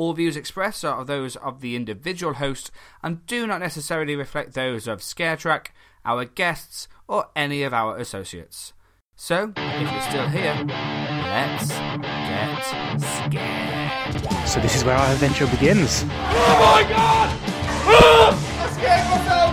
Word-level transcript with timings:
All 0.00 0.14
views 0.14 0.34
expressed 0.34 0.82
are 0.82 1.04
those 1.04 1.36
of 1.36 1.60
the 1.60 1.76
individual 1.76 2.32
host 2.32 2.70
and 3.02 3.26
do 3.26 3.46
not 3.46 3.60
necessarily 3.60 4.16
reflect 4.16 4.54
those 4.54 4.88
of 4.88 5.00
ScareTrack, 5.00 5.66
our 6.06 6.24
guests, 6.24 6.88
or 7.06 7.26
any 7.36 7.62
of 7.64 7.74
our 7.74 7.98
associates. 7.98 8.72
So, 9.14 9.52
if 9.58 9.92
you're 9.92 10.00
still 10.00 10.26
here, 10.28 10.54
let's 10.66 11.68
get 11.68 12.62
scared. 12.96 14.48
So 14.48 14.60
this 14.60 14.74
is 14.74 14.84
where 14.84 14.96
our 14.96 15.12
adventure 15.12 15.46
begins. 15.48 16.02
Oh 16.04 16.06
my 16.06 16.82
god! 16.88 17.38
Ah! 17.84 18.32
I 18.58 18.70
scared 18.72 19.04
myself! 19.10 19.52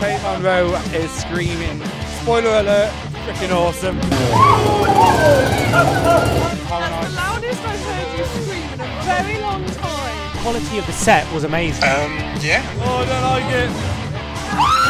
Kate 0.00 0.22
Monroe 0.22 0.80
is 0.98 1.10
screaming. 1.10 1.86
Spoiler 2.22 2.58
alert! 2.60 2.90
Freaking 3.26 3.52
awesome. 3.54 4.00
Oh! 4.02 4.84
Very 9.22 9.40
long 9.40 9.64
time. 9.66 10.38
Quality 10.42 10.78
of 10.78 10.86
the 10.86 10.92
set 10.92 11.30
was 11.32 11.44
amazing. 11.44 11.84
Um, 11.84 12.12
yeah. 12.40 12.62
oh, 12.80 12.98
I 12.98 13.06
don't 13.06 13.22
like 13.22 14.78
it. 14.80 14.83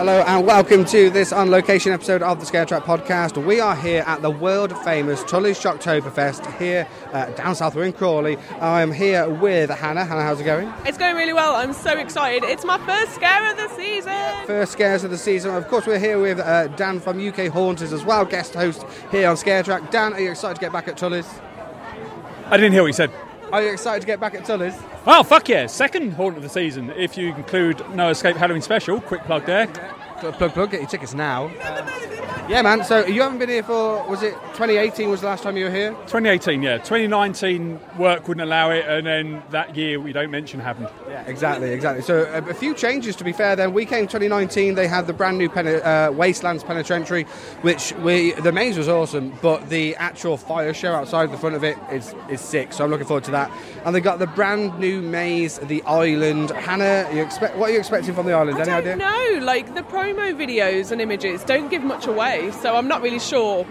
Hello 0.00 0.24
and 0.26 0.46
welcome 0.46 0.86
to 0.86 1.10
this 1.10 1.30
on 1.30 1.50
location 1.50 1.92
episode 1.92 2.22
of 2.22 2.40
the 2.40 2.46
Scare 2.46 2.64
Track 2.64 2.84
podcast. 2.84 3.36
We 3.44 3.60
are 3.60 3.76
here 3.76 4.02
at 4.06 4.22
the 4.22 4.30
world 4.30 4.74
famous 4.78 5.22
Tully's 5.24 5.60
Shocktoberfest 5.60 6.58
here 6.58 6.88
uh, 7.12 7.26
down 7.32 7.54
south. 7.54 7.74
We're 7.74 7.84
in 7.84 7.92
Crawley. 7.92 8.38
I'm 8.62 8.92
here 8.92 9.28
with 9.28 9.68
Hannah. 9.68 10.06
Hannah, 10.06 10.22
how's 10.22 10.40
it 10.40 10.44
going? 10.44 10.72
It's 10.86 10.96
going 10.96 11.16
really 11.16 11.34
well. 11.34 11.54
I'm 11.54 11.74
so 11.74 11.98
excited. 11.98 12.44
It's 12.44 12.64
my 12.64 12.78
first 12.86 13.14
scare 13.14 13.50
of 13.50 13.58
the 13.58 13.68
season. 13.76 14.46
First 14.46 14.72
scares 14.72 15.04
of 15.04 15.10
the 15.10 15.18
season. 15.18 15.54
Of 15.54 15.68
course, 15.68 15.86
we're 15.86 15.98
here 15.98 16.18
with 16.18 16.38
uh, 16.40 16.68
Dan 16.68 16.98
from 16.98 17.20
UK 17.20 17.48
Haunters 17.48 17.92
as 17.92 18.02
well, 18.02 18.24
guest 18.24 18.54
host 18.54 18.86
here 19.10 19.28
on 19.28 19.36
Scare 19.36 19.64
Track. 19.64 19.90
Dan, 19.90 20.14
are 20.14 20.20
you 20.20 20.30
excited 20.30 20.54
to 20.54 20.60
get 20.62 20.72
back 20.72 20.88
at 20.88 20.96
Tully's? 20.96 21.28
I 22.46 22.56
didn't 22.56 22.72
hear 22.72 22.80
what 22.80 22.86
you 22.86 22.94
said. 22.94 23.12
Are 23.52 23.62
you 23.62 23.72
excited 23.72 24.00
to 24.00 24.06
get 24.06 24.20
back 24.20 24.34
at 24.34 24.44
Tully's? 24.44 24.74
Oh, 25.06 25.24
fuck 25.24 25.48
yeah. 25.48 25.66
Second 25.66 26.12
haunt 26.12 26.36
of 26.36 26.42
the 26.42 26.48
season, 26.48 26.90
if 26.90 27.16
you 27.16 27.34
include 27.34 27.82
No 27.94 28.10
Escape 28.10 28.36
Halloween 28.36 28.62
Special. 28.62 29.00
Quick 29.00 29.24
plug 29.24 29.44
there. 29.44 29.66
Plug, 30.20 30.34
plug, 30.34 30.52
plug, 30.52 30.70
get 30.70 30.80
your 30.80 30.88
tickets 30.90 31.14
now. 31.14 31.48
yeah, 32.48 32.60
man. 32.62 32.84
So 32.84 33.06
you 33.06 33.22
haven't 33.22 33.38
been 33.38 33.48
here 33.48 33.62
for, 33.62 34.06
was 34.06 34.22
it 34.22 34.32
2018 34.54 35.08
was 35.08 35.20
the 35.22 35.26
last 35.28 35.42
time 35.42 35.56
you 35.56 35.64
were 35.64 35.70
here? 35.70 35.90
2018, 35.92 36.62
yeah. 36.62 36.76
2019, 36.78 37.80
work 37.96 38.28
wouldn't 38.28 38.44
allow 38.44 38.70
it, 38.70 38.84
and 38.86 39.06
then 39.06 39.42
that 39.50 39.74
year 39.76 39.98
we 39.98 40.12
don't 40.12 40.30
mention 40.30 40.60
happened. 40.60 40.88
Yeah, 41.08 41.22
exactly, 41.26 41.70
exactly. 41.70 42.02
So 42.02 42.24
a, 42.24 42.50
a 42.50 42.54
few 42.54 42.74
changes 42.74 43.16
to 43.16 43.24
be 43.24 43.32
fair. 43.32 43.56
Then 43.56 43.72
we 43.72 43.86
came 43.86 44.06
2019. 44.06 44.74
They 44.74 44.86
had 44.88 45.06
the 45.06 45.12
brand 45.14 45.38
new 45.38 45.48
pen, 45.48 45.66
uh, 45.66 46.10
Wastelands 46.12 46.64
Penitentiary, 46.64 47.22
which 47.62 47.92
we 47.94 48.32
the 48.32 48.52
maze 48.52 48.76
was 48.76 48.88
awesome, 48.88 49.32
but 49.40 49.70
the 49.70 49.96
actual 49.96 50.36
fire 50.36 50.74
show 50.74 50.92
outside 50.92 51.30
the 51.32 51.38
front 51.38 51.56
of 51.56 51.64
it 51.64 51.78
is 51.90 52.14
is 52.28 52.40
sick. 52.42 52.72
So 52.74 52.84
I'm 52.84 52.90
looking 52.90 53.06
forward 53.06 53.24
to 53.24 53.30
that. 53.30 53.50
And 53.86 53.94
they 53.94 54.00
got 54.00 54.18
the 54.18 54.26
brand 54.26 54.78
new 54.78 55.00
maze, 55.00 55.58
the 55.58 55.82
island. 55.84 56.50
Hannah, 56.50 57.08
you 57.14 57.22
expect 57.22 57.56
what 57.56 57.70
are 57.70 57.72
you 57.72 57.78
expecting 57.78 58.14
from 58.14 58.26
the 58.26 58.32
island? 58.34 58.58
I 58.58 58.60
Any 58.62 58.70
don't 58.70 58.78
idea? 58.78 58.96
know. 58.96 59.46
Like 59.46 59.74
the 59.74 59.82
promo 60.10 60.34
videos 60.34 60.90
and 60.90 61.00
images 61.00 61.44
don't 61.44 61.68
give 61.68 61.82
much 61.82 62.06
away, 62.06 62.50
so 62.52 62.74
I'm 62.76 62.88
not 62.88 63.02
really 63.02 63.18
sure 63.18 63.64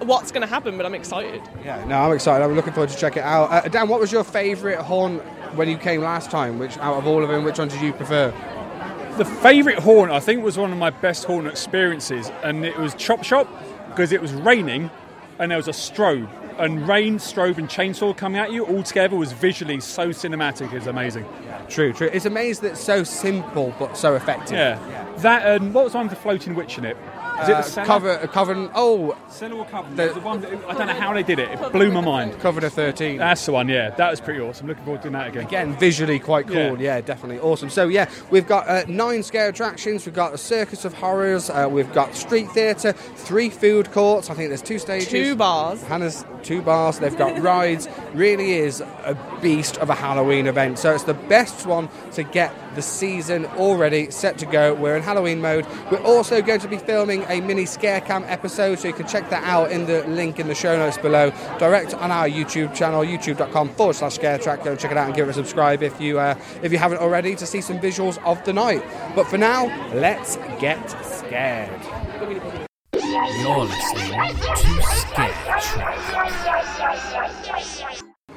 what's 0.00 0.32
going 0.32 0.42
to 0.42 0.46
happen. 0.46 0.76
But 0.76 0.86
I'm 0.86 0.94
excited. 0.94 1.42
Yeah, 1.64 1.84
no, 1.84 1.98
I'm 1.98 2.12
excited. 2.12 2.44
I'm 2.44 2.54
looking 2.54 2.72
forward 2.72 2.90
to 2.90 2.96
check 2.96 3.16
it 3.16 3.22
out. 3.22 3.50
Uh, 3.50 3.68
Dan, 3.68 3.88
what 3.88 4.00
was 4.00 4.12
your 4.12 4.24
favourite 4.24 4.78
haunt 4.78 5.22
when 5.54 5.68
you 5.68 5.78
came 5.78 6.02
last 6.02 6.30
time? 6.30 6.58
Which 6.58 6.76
out 6.78 6.96
of 6.96 7.06
all 7.06 7.22
of 7.22 7.28
them, 7.28 7.44
which 7.44 7.58
one 7.58 7.68
did 7.68 7.80
you 7.80 7.92
prefer? 7.92 8.32
The 9.16 9.24
favourite 9.24 9.78
haunt, 9.78 10.10
I 10.10 10.20
think, 10.20 10.44
was 10.44 10.56
one 10.56 10.70
of 10.70 10.78
my 10.78 10.90
best 10.90 11.24
haunt 11.24 11.46
experiences, 11.46 12.30
and 12.42 12.64
it 12.64 12.76
was 12.76 12.94
Chop 12.94 13.24
Shop 13.24 13.48
because 13.88 14.12
it 14.12 14.22
was 14.22 14.32
raining 14.32 14.90
and 15.38 15.50
there 15.50 15.58
was 15.58 15.68
a 15.68 15.72
strobe. 15.72 16.28
And 16.58 16.88
rain, 16.88 17.18
strobe, 17.18 17.58
and 17.58 17.68
chainsaw 17.68 18.16
coming 18.16 18.40
at 18.40 18.52
you 18.52 18.66
all 18.66 18.82
together 18.82 19.16
was 19.16 19.32
visually 19.32 19.80
so 19.80 20.08
cinematic. 20.08 20.72
It's 20.72 20.86
amazing. 20.86 21.24
True, 21.68 21.92
true. 21.92 22.10
It's 22.12 22.24
amazing 22.24 22.64
that 22.64 22.68
that's 22.70 22.80
so 22.80 23.04
simple 23.04 23.74
but 23.78 23.96
so 23.96 24.16
effective. 24.16 24.56
Yeah. 24.56 25.06
That 25.18 25.46
and 25.46 25.72
what 25.72 25.84
was 25.84 25.94
with 25.94 26.08
the 26.08 26.16
floating 26.16 26.54
witch 26.54 26.78
in 26.78 26.84
it? 26.84 26.96
Is 27.42 27.48
it 27.48 27.52
Uh, 27.52 27.56
the 27.58 27.62
cellar? 27.62 27.86
cover, 27.86 28.10
uh, 28.22 28.26
cover, 28.26 28.70
oh, 28.74 29.16
Cellar 29.28 29.54
or 29.56 29.64
cover? 29.66 29.88
The- 29.94 30.12
the 30.14 30.20
one 30.20 30.40
that- 30.40 30.50
I 30.68 30.74
don't 30.74 30.86
know 30.88 30.92
how 30.94 31.12
they 31.12 31.22
did 31.22 31.38
it. 31.38 31.50
It 31.52 31.72
blew 31.72 31.90
my 31.92 32.00
mind. 32.00 32.38
Coven 32.40 32.64
of 32.64 32.72
13. 32.72 33.18
That's 33.18 33.44
the 33.46 33.52
one, 33.52 33.68
yeah. 33.68 33.90
That 33.90 34.10
was 34.10 34.20
pretty 34.20 34.40
awesome. 34.40 34.66
Looking 34.66 34.84
forward 34.84 35.02
to 35.02 35.08
doing 35.10 35.20
that 35.20 35.28
again. 35.28 35.44
Again, 35.44 35.76
visually 35.78 36.18
quite 36.18 36.46
cool. 36.46 36.56
Yeah, 36.56 36.96
Yeah. 36.96 37.00
definitely 37.00 37.38
awesome. 37.40 37.70
So 37.70 37.88
yeah, 37.88 38.06
we've 38.30 38.46
got 38.46 38.68
uh, 38.68 38.82
nine 38.88 39.22
scare 39.22 39.48
attractions. 39.48 40.04
We've 40.06 40.14
got 40.14 40.34
a 40.34 40.38
circus 40.38 40.84
of 40.84 40.94
horrors. 40.94 41.48
Uh, 41.50 41.68
we've 41.70 41.92
got 41.92 42.14
street 42.16 42.50
theatre, 42.52 42.92
three 42.92 43.50
food 43.50 43.92
courts. 43.92 44.30
I 44.30 44.34
think 44.34 44.48
there's 44.48 44.62
two 44.62 44.78
stages. 44.78 45.08
Two 45.08 45.34
bars. 45.36 45.82
Hannah's 45.82 46.24
two 46.42 46.62
bars. 46.62 46.98
They've 46.98 47.16
got 47.16 47.38
rides. 47.42 47.88
Really 48.14 48.54
is 48.54 48.80
a 48.80 49.16
beast 49.40 49.76
of 49.78 49.90
a 49.90 49.94
Halloween 49.94 50.46
event. 50.46 50.78
So 50.78 50.92
it's 50.94 51.04
the 51.04 51.14
best 51.14 51.66
one 51.66 51.88
to 52.12 52.22
get 52.22 52.52
the 52.78 52.82
season 52.82 53.44
already 53.56 54.08
set 54.08 54.38
to 54.38 54.46
go. 54.46 54.72
We're 54.72 54.94
in 54.94 55.02
Halloween 55.02 55.40
mode. 55.40 55.66
We're 55.90 56.04
also 56.04 56.40
going 56.40 56.60
to 56.60 56.68
be 56.68 56.78
filming 56.78 57.24
a 57.28 57.40
mini 57.40 57.66
scare 57.66 58.00
cam 58.00 58.22
episode, 58.28 58.78
so 58.78 58.86
you 58.86 58.94
can 58.94 59.08
check 59.08 59.28
that 59.30 59.42
out 59.42 59.72
in 59.72 59.86
the 59.86 60.06
link 60.06 60.38
in 60.38 60.46
the 60.46 60.54
show 60.54 60.76
notes 60.76 60.96
below. 60.96 61.30
Direct 61.58 61.92
on 61.94 62.12
our 62.12 62.28
YouTube 62.28 62.72
channel, 62.76 63.02
youtube.com 63.02 63.70
forward 63.70 63.96
slash 63.96 64.14
scare 64.14 64.38
track. 64.38 64.62
Go 64.62 64.76
check 64.76 64.92
it 64.92 64.96
out 64.96 65.06
and 65.06 65.14
give 65.16 65.26
it 65.26 65.32
a 65.32 65.34
subscribe 65.34 65.82
if 65.82 66.00
you 66.00 66.20
uh, 66.20 66.36
if 66.62 66.70
you 66.70 66.78
haven't 66.78 66.98
already 66.98 67.34
to 67.34 67.46
see 67.46 67.60
some 67.60 67.80
visuals 67.80 68.24
of 68.24 68.44
the 68.44 68.52
night. 68.52 68.84
But 69.16 69.26
for 69.26 69.38
now, 69.38 69.66
let's 69.92 70.36
get 70.60 70.88
scared. 71.04 71.82
You're 72.94 73.64
listening 73.64 74.36
to 74.36 74.82
Scare 74.82 75.32
Track. 75.60 77.87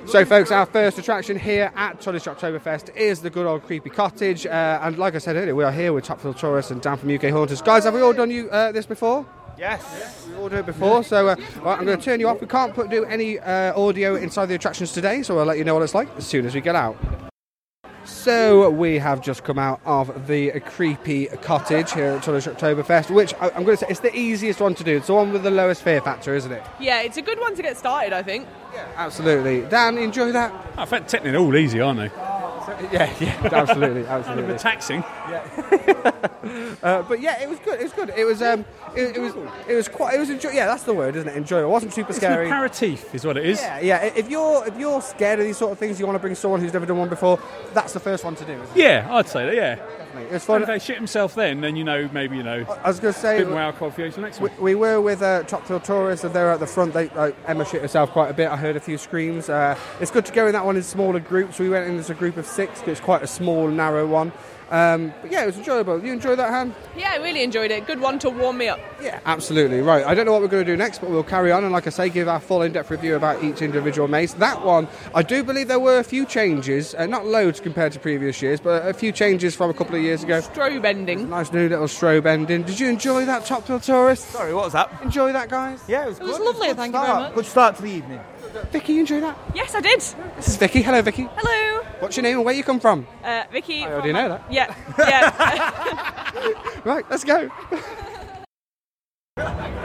So, 0.05 0.25
folks, 0.25 0.51
our 0.51 0.65
first 0.65 0.97
attraction 0.97 1.39
here 1.39 1.71
at 1.75 2.01
Tully's 2.01 2.23
Shocktoberfest 2.23 2.95
is 2.95 3.21
the 3.21 3.29
good 3.29 3.45
old 3.45 3.63
creepy 3.63 3.89
cottage. 3.89 4.45
Uh, 4.45 4.79
and 4.81 4.97
like 4.97 5.15
I 5.15 5.19
said 5.19 5.35
earlier, 5.37 5.55
we 5.55 5.63
are 5.63 5.71
here 5.71 5.93
with 5.93 6.03
Topfield 6.03 6.37
Tourists 6.37 6.71
and 6.71 6.81
Dan 6.81 6.97
from 6.97 7.15
UK 7.15 7.25
Haunters. 7.25 7.61
Guys, 7.61 7.85
have 7.85 7.93
we 7.93 8.01
all 8.01 8.11
done 8.11 8.29
you 8.29 8.49
uh, 8.49 8.71
this 8.71 8.85
before? 8.85 9.25
Yes. 9.57 10.27
We 10.27 10.35
all 10.35 10.49
done 10.49 10.59
it 10.59 10.65
before. 10.65 11.03
So, 11.03 11.29
uh, 11.29 11.35
right, 11.61 11.79
I'm 11.79 11.85
going 11.85 11.97
to 11.97 12.03
turn 12.03 12.19
you 12.19 12.27
off. 12.27 12.41
We 12.41 12.47
can't 12.47 12.73
put 12.73 12.89
do 12.89 13.05
any 13.05 13.39
uh, 13.39 13.79
audio 13.79 14.15
inside 14.15 14.47
the 14.47 14.55
attractions 14.55 14.91
today, 14.91 15.23
so 15.23 15.37
I'll 15.39 15.45
let 15.45 15.57
you 15.57 15.63
know 15.63 15.75
what 15.75 15.83
it's 15.83 15.95
like 15.95 16.09
as 16.17 16.25
soon 16.25 16.45
as 16.45 16.55
we 16.55 16.61
get 16.61 16.75
out. 16.75 16.97
So 18.05 18.69
we 18.69 18.97
have 18.97 19.21
just 19.21 19.43
come 19.43 19.59
out 19.59 19.79
of 19.85 20.27
the 20.27 20.59
creepy 20.61 21.27
cottage 21.27 21.91
here 21.93 22.11
at 22.13 22.23
Tully's 22.23 22.45
Shocktoberfest, 22.45 23.09
which 23.13 23.33
I, 23.35 23.49
I'm 23.49 23.63
going 23.63 23.77
to 23.77 23.85
say 23.85 23.87
it's 23.89 23.99
the 23.99 24.15
easiest 24.15 24.59
one 24.59 24.75
to 24.75 24.83
do. 24.83 24.97
It's 24.97 25.07
the 25.07 25.13
one 25.13 25.31
with 25.31 25.43
the 25.43 25.51
lowest 25.51 25.83
fear 25.83 26.01
factor, 26.01 26.35
isn't 26.35 26.51
it? 26.51 26.63
Yeah, 26.79 27.01
it's 27.01 27.17
a 27.17 27.21
good 27.21 27.39
one 27.39 27.55
to 27.55 27.61
get 27.61 27.77
started. 27.77 28.13
I 28.13 28.23
think. 28.23 28.47
Absolutely. 28.95 29.61
Dan, 29.69 29.97
enjoy 29.97 30.31
that? 30.31 30.53
I 30.77 30.85
think 30.85 31.07
technically 31.07 31.31
they're 31.31 31.41
all 31.41 31.55
easy, 31.55 31.79
aren't 31.81 31.99
they? 31.99 32.30
Yeah, 32.91 33.13
yeah, 33.19 33.49
absolutely, 33.51 34.03
Kind 34.03 34.23
of 34.25 34.27
absolutely. 34.27 34.55
a 34.55 34.57
taxing. 34.57 35.03
Uh, 36.83 37.03
but 37.03 37.21
yeah, 37.21 37.39
it 37.41 37.47
was 37.47 37.59
good. 37.59 37.79
It 37.79 37.83
was 37.83 37.93
good. 37.93 38.09
It 38.15 38.25
was 38.25 38.41
um, 38.41 38.65
it, 38.95 39.15
it 39.15 39.19
was 39.19 39.33
it 39.67 39.75
was 39.75 39.87
quite. 39.87 40.15
It 40.15 40.19
was 40.19 40.29
enjoy. 40.31 40.49
Yeah, 40.51 40.65
that's 40.65 40.83
the 40.83 40.93
word, 40.93 41.15
isn't 41.15 41.29
it? 41.29 41.35
Enjoyable. 41.37 41.69
It 41.69 41.71
wasn't 41.71 41.93
super 41.93 42.09
It's 42.09 42.17
an 42.17 42.23
scary. 42.23 42.47
aperitif, 42.47 43.13
is 43.13 43.23
what 43.25 43.37
it 43.37 43.45
is. 43.45 43.61
Yeah, 43.61 43.79
yeah. 43.79 44.03
If 44.03 44.29
you're 44.29 44.67
if 44.67 44.75
you're 44.77 45.01
scared 45.01 45.39
of 45.39 45.45
these 45.45 45.57
sort 45.57 45.71
of 45.71 45.77
things, 45.77 45.99
you 45.99 46.05
want 46.07 46.15
to 46.15 46.19
bring 46.19 46.33
someone 46.33 46.59
who's 46.59 46.73
never 46.73 46.85
done 46.87 46.97
one 46.97 47.09
before. 47.09 47.39
That's 47.73 47.93
the 47.93 47.99
first 47.99 48.23
one 48.23 48.35
to 48.35 48.45
do. 48.45 48.53
Isn't 48.53 48.63
it? 48.63 48.69
Yeah, 48.75 49.07
I'd 49.11 49.27
say 49.27 49.45
that. 49.45 49.55
Yeah. 49.55 49.75
It 50.17 50.31
was 50.31 50.49
And 50.49 50.61
if 50.61 50.67
they 50.67 50.79
shit 50.79 50.97
himself, 50.97 51.35
then 51.35 51.61
then 51.61 51.75
you 51.75 51.83
know 51.83 52.09
maybe 52.13 52.37
you 52.37 52.43
know 52.43 52.65
I 52.83 52.87
was 52.87 52.99
going 52.99 53.13
to 53.13 53.19
a 53.19 53.21
say. 53.21 53.37
bit 53.39 53.49
more 53.49 53.59
alcohol 53.59 53.91
for 53.91 54.01
you 54.05 54.11
next 54.17 54.39
We, 54.41 54.49
we 54.59 54.75
were 54.75 55.01
with 55.01 55.21
uh, 55.21 55.43
Topfield 55.43 55.83
Tourists, 55.83 56.23
and 56.25 56.33
they're 56.33 56.51
at 56.51 56.59
the 56.59 56.67
front. 56.67 56.93
They, 56.93 57.09
uh, 57.09 57.31
Emma 57.47 57.65
shit 57.65 57.81
herself 57.81 58.11
quite 58.11 58.29
a 58.29 58.33
bit. 58.33 58.49
I 58.49 58.57
heard 58.57 58.75
a 58.75 58.79
few 58.79 58.97
screams. 58.97 59.49
Uh, 59.49 59.77
it's 59.99 60.11
good 60.11 60.25
to 60.25 60.31
go 60.33 60.47
in 60.47 60.53
that 60.53 60.65
one 60.65 60.75
in 60.77 60.83
smaller 60.83 61.19
groups. 61.19 61.59
We 61.59 61.69
went 61.69 61.89
in 61.89 61.97
as 61.97 62.09
a 62.09 62.13
group 62.15 62.37
of 62.37 62.45
six. 62.45 62.79
'cause 62.79 62.87
It's 62.89 63.01
quite 63.01 63.21
a 63.23 63.27
small, 63.27 63.67
narrow 63.67 64.05
one. 64.07 64.31
Um, 64.71 65.13
but 65.21 65.29
yeah, 65.31 65.43
it 65.43 65.47
was 65.47 65.57
enjoyable. 65.57 66.01
You 66.03 66.13
enjoy 66.13 66.35
that, 66.37 66.49
Han? 66.49 66.73
Yeah, 66.95 67.11
I 67.11 67.17
really 67.17 67.43
enjoyed 67.43 67.71
it. 67.71 67.85
Good 67.85 67.99
one 67.99 68.17
to 68.19 68.29
warm 68.29 68.57
me 68.57 68.69
up. 68.69 68.79
Yeah, 69.01 69.19
absolutely. 69.25 69.81
Right. 69.81 70.05
I 70.05 70.13
don't 70.15 70.25
know 70.25 70.31
what 70.31 70.41
we're 70.41 70.47
going 70.47 70.65
to 70.65 70.71
do 70.71 70.77
next, 70.77 70.99
but 70.99 71.09
we'll 71.09 71.23
carry 71.23 71.51
on 71.51 71.65
and, 71.65 71.73
like 71.73 71.87
I 71.87 71.89
say, 71.89 72.09
give 72.09 72.29
our 72.29 72.39
full 72.39 72.61
in 72.61 72.71
depth 72.71 72.89
review 72.89 73.15
about 73.17 73.43
each 73.43 73.61
individual 73.61 74.07
maze. 74.07 74.33
That 74.35 74.63
one, 74.65 74.87
I 75.13 75.23
do 75.23 75.43
believe 75.43 75.67
there 75.67 75.79
were 75.79 75.99
a 75.99 76.03
few 76.05 76.25
changes, 76.25 76.95
uh, 76.95 77.05
not 77.05 77.25
loads 77.25 77.59
compared 77.59 77.91
to 77.93 77.99
previous 77.99 78.41
years, 78.41 78.61
but 78.61 78.87
a 78.87 78.93
few 78.93 79.11
changes 79.11 79.55
from 79.55 79.69
a 79.69 79.73
couple 79.73 79.95
of 79.95 80.01
years 80.01 80.23
ago. 80.23 80.39
Strobe 80.39 80.85
ending. 80.85 81.29
Nice 81.29 81.51
new 81.51 81.67
little 81.67 81.87
strobe 81.87 82.25
ending. 82.25 82.63
Did 82.63 82.79
you 82.79 82.87
enjoy 82.87 83.25
that, 83.25 83.45
Top 83.45 83.67
Hill 83.67 83.81
Tourist? 83.81 84.29
Sorry, 84.29 84.53
what 84.53 84.63
was 84.65 84.73
that? 84.73 84.89
Enjoy 85.03 85.33
that, 85.33 85.49
guys? 85.49 85.81
Yeah, 85.87 86.05
it 86.05 86.07
was 86.07 86.19
good. 86.19 86.23
It 86.23 86.27
was 86.29 86.37
good. 86.37 86.45
lovely, 86.45 86.67
Good 86.67 86.77
thank 86.77 86.95
you 86.95 87.01
very 87.01 87.13
much. 87.13 87.33
Good 87.35 87.45
start 87.45 87.75
to 87.75 87.81
the 87.81 87.91
evening. 87.91 88.19
Vicky, 88.71 88.93
you 88.93 88.99
enjoy 89.01 89.21
that? 89.21 89.37
Yes, 89.55 89.73
I 89.75 89.81
did. 89.81 90.01
This 90.35 90.47
is 90.49 90.57
Vicky. 90.57 90.81
Hello, 90.81 91.01
Vicky. 91.01 91.27
Hello, 91.35 91.83
What's 91.99 92.17
your 92.17 92.23
name 92.23 92.37
and 92.37 92.45
where 92.45 92.53
you 92.53 92.63
come 92.63 92.79
from? 92.79 93.07
uh, 93.23 93.43
Vicky. 93.51 93.83
I 93.85 93.91
already 93.93 94.11
know 94.11 94.29
that. 94.29 94.43
Yeah, 94.51 94.75
yeah. 94.97 96.81
Right, 96.83 97.05
let's 97.11 97.23
go. 97.23 97.49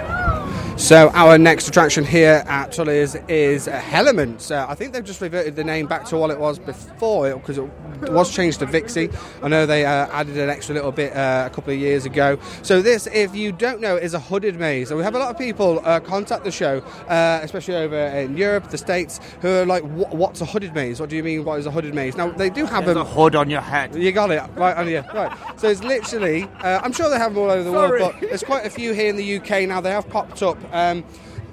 So 0.76 1.08
our 1.14 1.38
next 1.38 1.67
attraction 1.69 2.05
here 2.05 2.44
at 2.46 2.70
Tully's 2.70 3.14
is 3.28 3.67
Hellements. 3.67 4.50
Uh, 4.50 4.67
I 4.69 4.75
think 4.75 4.93
they've 4.93 5.02
just 5.02 5.23
reverted 5.23 5.56
the 5.56 5.64
name 5.64 5.87
back 5.87 6.05
to 6.06 6.19
what 6.19 6.31
it 6.31 6.38
was 6.38 6.58
before 6.58 7.34
because 7.34 7.56
it 7.56 7.64
was 8.11 8.32
changed 8.32 8.58
to 8.58 8.67
Vixie. 8.67 9.11
I 9.43 9.49
know 9.49 9.64
they 9.64 9.87
uh, 9.87 10.06
added 10.12 10.37
an 10.37 10.50
extra 10.50 10.75
little 10.75 10.93
bit 10.93 11.14
uh, 11.17 11.49
a 11.50 11.55
couple 11.55 11.73
of 11.73 11.78
years 11.78 12.05
ago. 12.05 12.38
So 12.61 12.82
this, 12.82 13.08
if 13.08 13.34
you 13.34 13.52
don't 13.52 13.81
know, 13.81 13.96
is 13.96 14.12
a 14.12 14.20
hooded 14.20 14.56
maze. 14.56 14.90
And 14.90 14.99
we 14.99 15.05
have 15.05 15.14
a 15.14 15.19
lot 15.19 15.31
of 15.31 15.38
people 15.38 15.81
uh, 15.82 15.99
contact 15.99 16.44
the 16.44 16.52
show, 16.52 16.81
uh, 17.08 17.40
especially 17.43 17.76
over 17.76 17.96
in 17.96 18.37
Europe, 18.37 18.69
the 18.69 18.78
States, 18.78 19.19
who 19.40 19.49
are 19.49 19.67
like, 19.67 19.82
"What's 19.82 20.43
a 20.43 20.46
hooded 20.46 20.75
maze? 20.75 21.00
What 21.00 21.08
do 21.08 21.17
you 21.17 21.25
mean? 21.25 21.44
What 21.44 21.58
is 21.58 21.64
a 21.64 21.70
hooded 21.70 21.94
maze?" 21.94 22.17
Now 22.17 22.31
they 22.31 22.50
do 22.50 22.67
have 22.67 22.84
There's 22.84 22.99
a 22.99 23.05
hood 23.05 23.34
on 23.34 23.49
your 23.49 23.62
head. 23.62 23.96
You 23.96 24.12
got 24.12 24.31
it 24.31 24.43
right 24.56 24.76
on 24.76 24.88
you. 24.88 25.02
Right. 25.14 25.37
So 25.56 25.69
it's 25.69 25.82
literally. 25.82 26.44
Uh, 26.61 26.81
I'm 26.84 26.93
sure 26.93 27.08
they 27.08 27.17
have 27.17 27.34
them 27.34 27.43
all 27.43 27.50
over 27.50 27.64
the 27.64 27.73
world, 27.73 27.94
but 27.99 28.20
there's 28.20 28.44
quite 28.44 28.67
a 28.67 28.70
few 28.70 28.93
here 28.93 29.08
in 29.08 29.17
the 29.17 29.38
UK 29.38 29.67
now. 29.67 29.81
They 29.81 29.90
have 29.90 30.08
popped 30.11 30.43
up. 30.43 30.58
Um, 30.72 31.04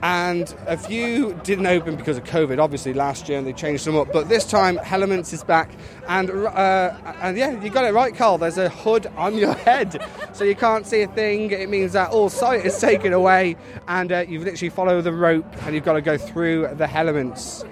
and 0.03 0.53
a 0.67 0.75
few 0.75 1.33
didn't 1.43 1.65
open 1.65 1.95
because 1.95 2.17
of 2.17 2.25
COVID, 2.25 2.59
obviously 2.59 2.93
last 2.93 3.29
year, 3.29 3.37
and 3.37 3.47
they 3.47 3.53
changed 3.53 3.85
them 3.85 3.95
up. 3.95 4.11
But 4.11 4.27
this 4.27 4.45
time, 4.45 4.77
Elements 4.83 5.31
is 5.31 5.45
back, 5.45 5.71
and 6.09 6.29
uh, 6.29 6.93
and 7.21 7.37
yeah, 7.37 7.63
you 7.63 7.69
got 7.69 7.85
it 7.85 7.93
right, 7.93 8.13
Carl. 8.13 8.37
There's 8.37 8.57
a 8.57 8.67
hood 8.67 9.07
on 9.15 9.37
your 9.37 9.53
head, 9.53 10.05
so 10.33 10.43
you 10.43 10.55
can't 10.55 10.85
see 10.85 11.03
a 11.03 11.07
thing. 11.07 11.51
It 11.51 11.69
means 11.69 11.93
that 11.93 12.11
all 12.11 12.29
sight 12.29 12.65
is 12.65 12.77
taken 12.79 13.13
away, 13.13 13.55
and 13.87 14.11
uh, 14.11 14.25
you've 14.27 14.43
literally 14.43 14.69
follow 14.69 15.01
the 15.01 15.13
rope, 15.13 15.45
and 15.65 15.73
you've 15.73 15.85
got 15.85 15.93
to 15.93 16.01
go 16.01 16.17
through 16.17 16.67
the 16.75 16.93
Elements. 16.93 17.63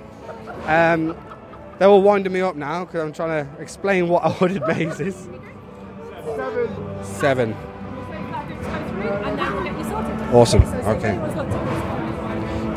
Um, 0.67 1.17
they 1.79 1.87
were 1.87 1.99
winding 1.99 2.31
me 2.31 2.39
up 2.39 2.55
now 2.55 2.85
because 2.85 3.01
I'm 3.01 3.11
trying 3.11 3.45
to 3.45 3.61
explain 3.61 4.07
what 4.07 4.25
a 4.25 4.29
hooded 4.29 4.65
maze 4.67 5.01
is. 5.01 5.27
Seven. 7.03 7.55
Awesome. 10.33 10.63
Okay. 10.63 11.15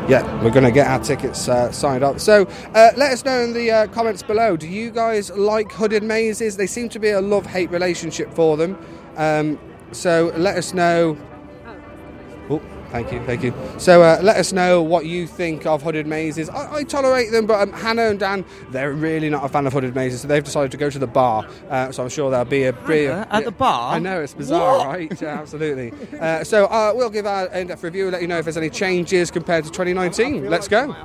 Yeah, 0.07 0.43
we're 0.43 0.51
going 0.51 0.65
to 0.65 0.71
get 0.71 0.87
our 0.87 0.99
tickets 0.99 1.47
uh, 1.47 1.71
signed 1.71 2.03
up. 2.03 2.19
So 2.19 2.43
uh, 2.75 2.91
let 2.95 3.11
us 3.11 3.25
know 3.25 3.41
in 3.41 3.53
the 3.53 3.71
uh, 3.71 3.87
comments 3.87 4.21
below. 4.21 4.55
Do 4.55 4.67
you 4.67 4.91
guys 4.91 5.31
like 5.31 5.71
hooded 5.71 6.03
mazes? 6.03 6.57
They 6.57 6.67
seem 6.67 6.89
to 6.89 6.99
be 6.99 7.09
a 7.09 7.21
love 7.21 7.45
hate 7.45 7.71
relationship 7.71 8.31
for 8.33 8.55
them. 8.55 8.77
Um, 9.15 9.57
so 9.93 10.31
let 10.35 10.57
us 10.57 10.73
know. 10.73 11.17
Oh, 12.49 12.61
thank 12.95 13.11
you, 13.11 13.25
thank 13.25 13.43
you. 13.43 13.53
So 13.77 14.03
uh, 14.03 14.19
let 14.21 14.37
us 14.37 14.53
know 14.53 14.81
what 14.81 15.05
you 15.05 15.27
think 15.27 15.65
of 15.65 15.81
hooded 15.81 16.07
mazes. 16.07 16.49
I, 16.49 16.75
I 16.75 16.83
tolerate 16.83 17.31
them, 17.31 17.45
but 17.45 17.61
um, 17.61 17.73
Hannah 17.73 18.03
and 18.03 18.19
Dan, 18.19 18.45
they're 18.69 18.93
really 18.93 19.29
not 19.29 19.43
a 19.43 19.49
fan 19.49 19.67
of 19.67 19.73
hooded 19.73 19.95
mazes, 19.95 20.21
so 20.21 20.27
they've 20.27 20.43
decided 20.43 20.71
to 20.71 20.77
go 20.77 20.89
to 20.89 20.99
the 20.99 21.07
bar. 21.07 21.45
Uh, 21.69 21.91
so 21.91 22.03
I'm 22.03 22.09
sure 22.09 22.31
there'll 22.31 22.45
be 22.45 22.63
a 22.63 22.73
beer 22.73 23.27
at 23.29 23.43
the 23.43 23.51
bar? 23.51 23.95
I 23.95 23.99
know 23.99 24.21
it's 24.21 24.33
bizarre, 24.33 24.87
right? 24.87 25.21
Yeah, 25.21 25.39
absolutely. 25.39 25.91
Uh, 26.19 26.43
so 26.43 26.65
uh, 26.65 26.93
we'll 26.95 27.09
give 27.09 27.25
our 27.25 27.47
in-depth 27.47 27.83
review, 27.83 28.11
let 28.11 28.21
you 28.21 28.27
know 28.27 28.37
if 28.37 28.45
there's 28.45 28.57
any 28.57 28.69
changes 28.69 29.31
compared 29.31 29.65
to 29.65 29.71
2019. 29.71 30.49
Let's 30.49 30.67
go. 30.67 30.95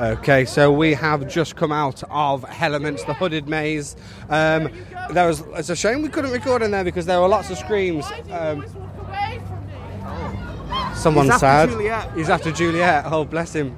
Okay, 0.00 0.44
so 0.46 0.72
we 0.72 0.94
have 0.94 1.28
just 1.28 1.54
come 1.54 1.70
out 1.70 2.02
of 2.10 2.42
Hellements, 2.44 3.06
the 3.06 3.14
hooded 3.14 3.48
maze. 3.48 3.94
Um, 4.30 4.70
there 5.12 5.26
was 5.28 5.44
it's 5.54 5.68
a 5.68 5.76
shame 5.76 6.02
we 6.02 6.08
couldn't 6.08 6.32
record 6.32 6.62
in 6.62 6.70
there 6.70 6.82
because 6.82 7.06
there 7.06 7.20
were 7.20 7.28
lots 7.28 7.50
of 7.50 7.58
screams. 7.58 8.04
Um, 8.30 8.64
someone's 10.94 11.28
He's 11.28 11.42
after 11.42 11.46
sad. 11.46 11.68
Juliet. 11.70 12.12
He's 12.16 12.30
after 12.30 12.52
Juliet. 12.52 13.04
Oh, 13.06 13.24
bless 13.24 13.54
him. 13.54 13.76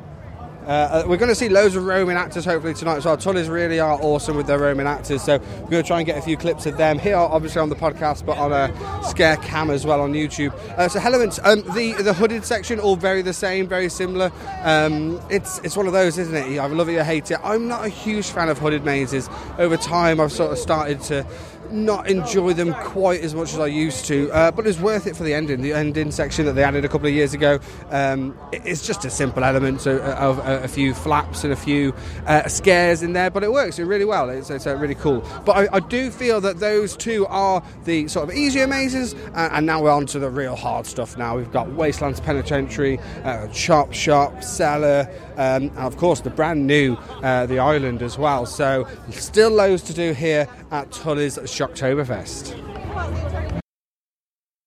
Uh, 0.67 1.03
uh, 1.05 1.05
we're 1.07 1.19
going 1.19 1.29
to 1.29 1.35
see 1.35 1.51
loads 1.51 1.77
of 1.77 1.85
Roman 1.85 2.17
actors 2.17 2.47
hopefully 2.47 2.73
tonight 2.73 2.97
as 2.97 3.05
well. 3.05 3.19
Tully's 3.19 3.51
really 3.51 3.81
are 3.81 3.99
awesome 4.01 4.35
with 4.35 4.47
their 4.47 4.59
Roman 4.59 4.87
actors, 4.87 5.23
so 5.23 5.37
we're 5.37 5.69
going 5.69 5.83
to 5.83 5.87
try 5.87 5.99
and 5.99 6.07
get 6.07 6.17
a 6.17 6.23
few 6.23 6.39
clips 6.39 6.65
of 6.65 6.79
them 6.79 6.99
here, 6.99 7.17
obviously 7.17 7.61
on 7.61 7.69
the 7.69 7.77
podcast, 7.77 8.25
but 8.25 8.39
on 8.39 8.51
a 8.51 9.05
scare 9.05 9.37
cam 9.37 9.69
as 9.69 9.85
well 9.85 10.01
on 10.01 10.15
YouTube. 10.15 10.55
Uh, 10.79 10.89
so 10.89 10.99
Hellements, 11.01 11.39
um, 11.45 11.61
the 11.75 11.93
the 12.03 12.15
hooded 12.15 12.47
section, 12.47 12.81
all 12.81 12.97
very 12.97 13.21
the 13.21 13.35
same, 13.35 13.69
very 13.69 13.91
similar. 13.91 14.33
Um, 14.63 15.21
it's 15.29 15.59
it's 15.59 15.77
one 15.77 15.87
of 15.87 15.93
those, 15.93 16.17
isn't 16.17 16.35
it? 16.35 16.49
You 16.51 16.63
either 16.63 16.75
love 16.75 16.89
it 16.89 16.97
or 16.97 17.05
hate 17.05 17.31
it. 17.31 17.39
I'm 17.45 17.69
not 17.69 17.85
a 17.85 17.91
huge 17.91 18.29
fan 18.29 18.49
of 18.49 18.57
hooded 18.57 18.87
mazes. 18.87 19.29
Over 19.59 19.77
time, 19.77 20.19
I've 20.19 20.33
sort 20.33 20.51
of 20.51 20.57
started 20.57 21.03
to 21.03 21.27
not 21.75 22.09
enjoy 22.09 22.53
them 22.53 22.73
quite 22.75 23.21
as 23.21 23.35
much 23.35 23.53
as 23.53 23.59
I 23.59 23.67
used 23.67 24.07
to, 24.07 24.31
uh, 24.31 24.51
but 24.51 24.67
it's 24.67 24.79
worth 24.79 25.07
it 25.07 25.17
for 25.17 25.25
the 25.25 25.35
ending. 25.35 25.61
The 25.61 25.73
ending 25.73 26.11
section 26.11 26.47
that 26.47 26.53
they 26.53 26.63
added 26.63 26.85
a 26.85 26.89
couple 26.89 27.09
of 27.09 27.13
years 27.13 27.35
ago, 27.35 27.59
um, 27.91 28.39
it's 28.53 28.87
just 28.87 29.05
a 29.05 29.11
simple 29.11 29.45
element 29.45 29.81
so, 29.81 29.99
uh, 29.99 30.17
of 30.19 30.39
a, 30.39 30.65
a 30.65 30.69
few 30.69 30.95
flaps 30.95 31.45
and 31.45 31.53
a 31.53 31.57
few 31.57 31.93
uh, 32.27 32.47
scares 32.49 33.03
in 33.03 33.13
there, 33.13 33.31
but 33.31 33.43
it 33.43 33.53
works 33.53 33.79
really 33.79 34.05
well. 34.05 34.31
It's, 34.31 34.51
it's 34.51 34.67
uh, 34.67 34.77
really 34.77 34.95
cool. 34.95 35.27
But 35.45 35.57
I, 35.57 35.77
I 35.77 35.81
do 35.81 36.11
feel 36.11 36.41
that 36.43 36.61
those 36.61 36.97
two 36.97 37.27
are 37.27 37.63
the 37.85 38.09
sort 38.09 38.29
of 38.29 38.35
easier 38.37 38.67
mazes, 38.67 39.15
uh, 39.35 39.51
and 39.53 39.67
now 39.67 39.83
we're 39.83 39.91
on 39.91 40.07
to 40.07 40.19
the 40.19 40.31
real 40.31 40.57
hard 40.57 40.87
stuff. 40.87 41.19
Now 41.19 41.37
we've 41.37 41.53
got 41.53 41.69
Wastelands 41.73 42.21
Penitentiary, 42.21 42.99
uh, 43.25 43.49
Chop 43.49 43.93
Shop, 43.93 44.43
Cellar, 44.45 45.09
um, 45.37 45.65
and 45.65 45.79
of 45.79 45.97
course 45.97 46.21
the 46.21 46.31
brand 46.31 46.67
new 46.67 46.95
uh, 47.23 47.47
the 47.47 47.59
island 47.59 48.03
as 48.03 48.19
well. 48.19 48.47
So 48.47 48.87
still 49.11 49.51
loads 49.51 49.83
to 49.85 49.95
do 49.95 50.13
here 50.13 50.49
at 50.71 50.93
Tully's 50.93 51.39
Shocktoberfest. 51.65 52.61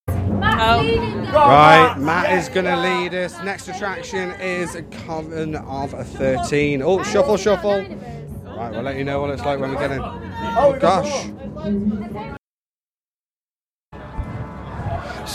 Oh. 0.10 1.28
Right, 1.32 1.96
Matt 2.00 2.32
is 2.32 2.50
going 2.50 2.66
to 2.66 2.76
lead 2.76 3.14
us. 3.14 3.38
Next 3.44 3.68
attraction 3.68 4.32
is 4.42 4.74
a 4.74 4.82
Coven 4.82 5.56
of 5.56 5.92
13. 5.92 6.82
Oh, 6.82 7.04
shuffle, 7.04 7.38
shuffle. 7.38 7.82
Right, 7.82 8.72
we'll 8.72 8.82
let 8.82 8.96
you 8.96 9.04
know 9.04 9.22
what 9.22 9.30
it's 9.30 9.46
like 9.46 9.60
when 9.60 9.70
we 9.70 9.78
get 9.78 9.92
in. 9.92 10.02
Oh, 10.02 10.76
gosh. 10.80 12.34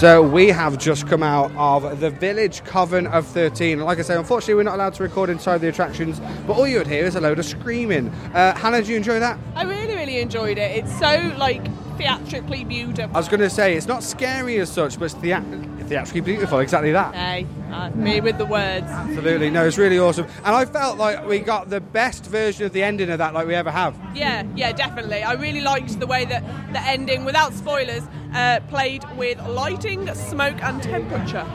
So 0.03 0.21
we 0.21 0.49
have 0.49 0.79
just 0.79 1.07
come 1.07 1.23
out 1.23 1.53
of 1.55 2.01
the 2.01 2.11
Village 2.11 2.65
Coven 2.65 3.07
of 3.07 3.25
13. 3.25 3.79
Like 3.79 4.01
I 4.01 4.03
say, 4.03 4.17
unfortunately, 4.17 4.55
we're 4.55 4.65
not 4.65 4.75
allowed 4.75 4.95
to 4.95 5.05
record 5.05 5.31
inside 5.31 5.59
the 5.59 5.69
attractions, 5.69 6.21
but 6.45 6.55
all 6.55 6.67
you 6.67 6.79
would 6.79 6.89
hear 6.89 7.05
is 7.05 7.15
a 7.15 7.21
load 7.21 7.39
of 7.39 7.45
screaming. 7.45 8.09
Uh, 8.35 8.53
Hannah, 8.57 8.83
do 8.83 8.91
you 8.91 8.97
enjoy 8.97 9.21
that? 9.21 9.39
I 9.55 9.63
really, 9.63 9.95
really 9.95 10.19
enjoyed 10.19 10.59
it. 10.59 10.77
It's 10.77 10.99
so 10.99 11.33
like 11.39 11.65
theatrically 11.99 12.65
beautiful. 12.65 13.15
I 13.15 13.21
was 13.21 13.29
going 13.29 13.43
to 13.43 13.49
say 13.49 13.77
it's 13.77 13.87
not 13.87 14.03
scary 14.03 14.59
as 14.59 14.73
such, 14.73 14.99
but 14.99 15.05
it's 15.05 15.15
thea- 15.15 15.45
theatrically 15.83 16.21
beautiful. 16.21 16.59
Exactly 16.59 16.93
that. 16.93 17.15
Hey, 17.15 17.47
uh, 17.73 17.91
me 17.91 18.21
with 18.21 18.39
the 18.39 18.47
words. 18.47 18.87
Absolutely, 18.87 19.51
no, 19.51 19.67
it's 19.67 19.79
really 19.79 19.99
awesome, 19.99 20.27
and 20.45 20.55
I 20.55 20.65
felt 20.65 20.99
like 20.99 21.27
we 21.27 21.39
got 21.39 21.71
the 21.71 21.81
best 21.81 22.27
version 22.27 22.67
of 22.67 22.73
the 22.73 22.83
ending 22.83 23.11
of 23.11 23.19
that, 23.19 23.35
like 23.35 23.47
we 23.47 23.55
ever 23.55 23.71
have. 23.71 23.97
Yeah, 24.15 24.45
yeah, 24.55 24.73
definitely. 24.73 25.23
I 25.23 25.33
really 25.35 25.61
liked 25.61 25.99
the 25.99 26.07
way 26.07 26.25
that 26.25 26.43
the 26.73 26.81
ending, 26.81 27.25
without 27.25 27.53
spoilers, 27.53 28.03
uh, 28.35 28.61
played 28.69 29.05
with 29.17 29.39
lighting, 29.47 30.13
smoke, 30.15 30.63
and 30.63 30.83
temperature. 30.83 31.47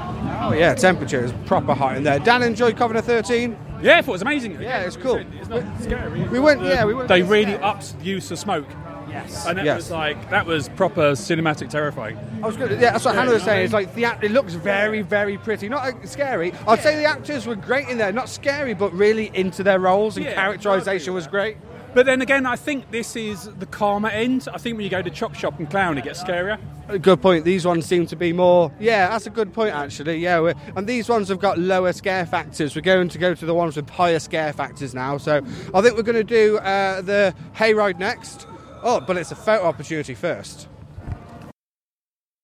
Oh 0.42 0.54
yeah, 0.54 0.74
temperature 0.74 1.24
is 1.24 1.34
proper 1.46 1.74
hot 1.74 1.98
in 1.98 2.04
there. 2.04 2.20
Dan 2.20 2.44
enjoyed 2.44 2.78
Coven 2.78 2.98
of 2.98 3.06
13. 3.06 3.58
Yeah, 3.82 4.00
I 4.00 4.02
thought 4.02 4.10
it 4.10 4.14
was 4.14 4.22
amazing. 4.24 4.60
Yeah, 4.62 4.82
it's 4.82 4.98
cool. 4.98 5.18
It's 5.18 5.50
not 5.50 5.64
scary. 5.82 6.24
We 6.28 6.40
went, 6.40 6.64
yeah, 6.64 6.84
we 6.86 6.94
went. 6.96 7.08
They 7.08 7.22
really 7.22 7.56
upped 7.56 7.98
the 8.00 8.06
use 8.06 8.32
of 8.32 8.40
smoke. 8.40 8.68
Yes. 9.10 9.46
And 9.46 9.58
that 9.58 9.66
Yes. 9.66 9.76
was 9.78 9.92
like 9.92 10.30
that 10.30 10.46
was 10.46 10.70
proper 10.70 11.12
cinematic 11.12 11.70
terrifying. 11.70 12.18
I 12.44 12.48
was 12.48 12.58
good. 12.58 12.72
Yeah, 12.72 12.92
that's 12.92 13.06
what 13.06 13.16
Hannah 13.16 13.32
was 13.32 13.44
saying. 13.44 13.66
It's 13.66 13.74
like 13.74 13.94
the 13.96 14.06
act, 14.06 14.24
it 14.24 14.32
looks 14.32 14.54
very, 14.54 15.02
very 15.02 15.38
pretty. 15.38 15.70
Not 15.70 15.86
uh, 15.88 16.06
scary. 16.06 16.54
I'd 16.68 16.82
say 16.82 16.96
the 16.98 17.06
actors 17.06 17.46
were 17.46 17.56
great 17.56 17.88
in 17.90 17.98
there. 17.98 18.12
Not 18.12 18.30
scary, 18.30 18.74
but 18.74 18.94
really 18.94 19.32
into 19.34 19.64
their 19.64 19.80
roles 19.80 20.18
and 20.18 20.26
Yeah, 20.26 20.34
characterization 20.34 21.14
was 21.14 21.28
great. 21.28 21.58
But 21.94 22.06
then 22.06 22.22
again, 22.22 22.46
I 22.46 22.56
think 22.58 22.92
this 22.92 23.16
is 23.16 23.50
the 23.58 23.66
calmer 23.66 24.10
end. 24.10 24.48
I 24.54 24.60
think 24.60 24.76
when 24.78 24.84
you 24.84 24.90
go 24.90 25.02
to 25.02 25.10
Chop 25.10 25.34
Shop 25.34 25.58
and 25.58 25.68
Clown, 25.68 25.98
it 25.98 26.04
gets 26.04 26.22
scarier. 26.22 26.60
Good 27.02 27.22
point. 27.22 27.44
These 27.44 27.66
ones 27.66 27.86
seem 27.86 28.06
to 28.08 28.16
be 28.16 28.34
more. 28.34 28.72
Yeah, 28.80 29.10
that's 29.10 29.26
a 29.26 29.30
good 29.32 29.52
point 29.52 29.74
actually. 29.74 30.20
Yeah, 30.20 30.40
we're, 30.40 30.54
and 30.76 30.86
these 30.86 31.10
ones 31.10 31.28
have 31.30 31.40
got 31.40 31.58
lower 31.58 31.92
scare 31.94 32.26
factors. 32.26 32.76
We're 32.76 32.82
going 32.82 33.10
to 33.10 33.18
go 33.18 33.34
to 33.34 33.46
the 33.46 33.54
ones 33.54 33.76
with 33.78 33.90
higher 33.90 34.20
scare 34.20 34.54
factors 34.54 34.94
now. 34.94 35.18
So 35.18 35.38
I 35.74 35.82
think 35.82 35.96
we're 35.98 36.04
going 36.04 36.16
to 36.16 36.24
do 36.24 36.58
uh, 36.60 37.02
the 37.02 37.34
hayride 37.56 37.98
next. 38.00 38.46
Oh, 38.84 39.00
but 39.00 39.18
it's 39.18 39.32
a 39.32 39.36
photo 39.36 39.66
opportunity 39.66 40.14
first. 40.14 40.68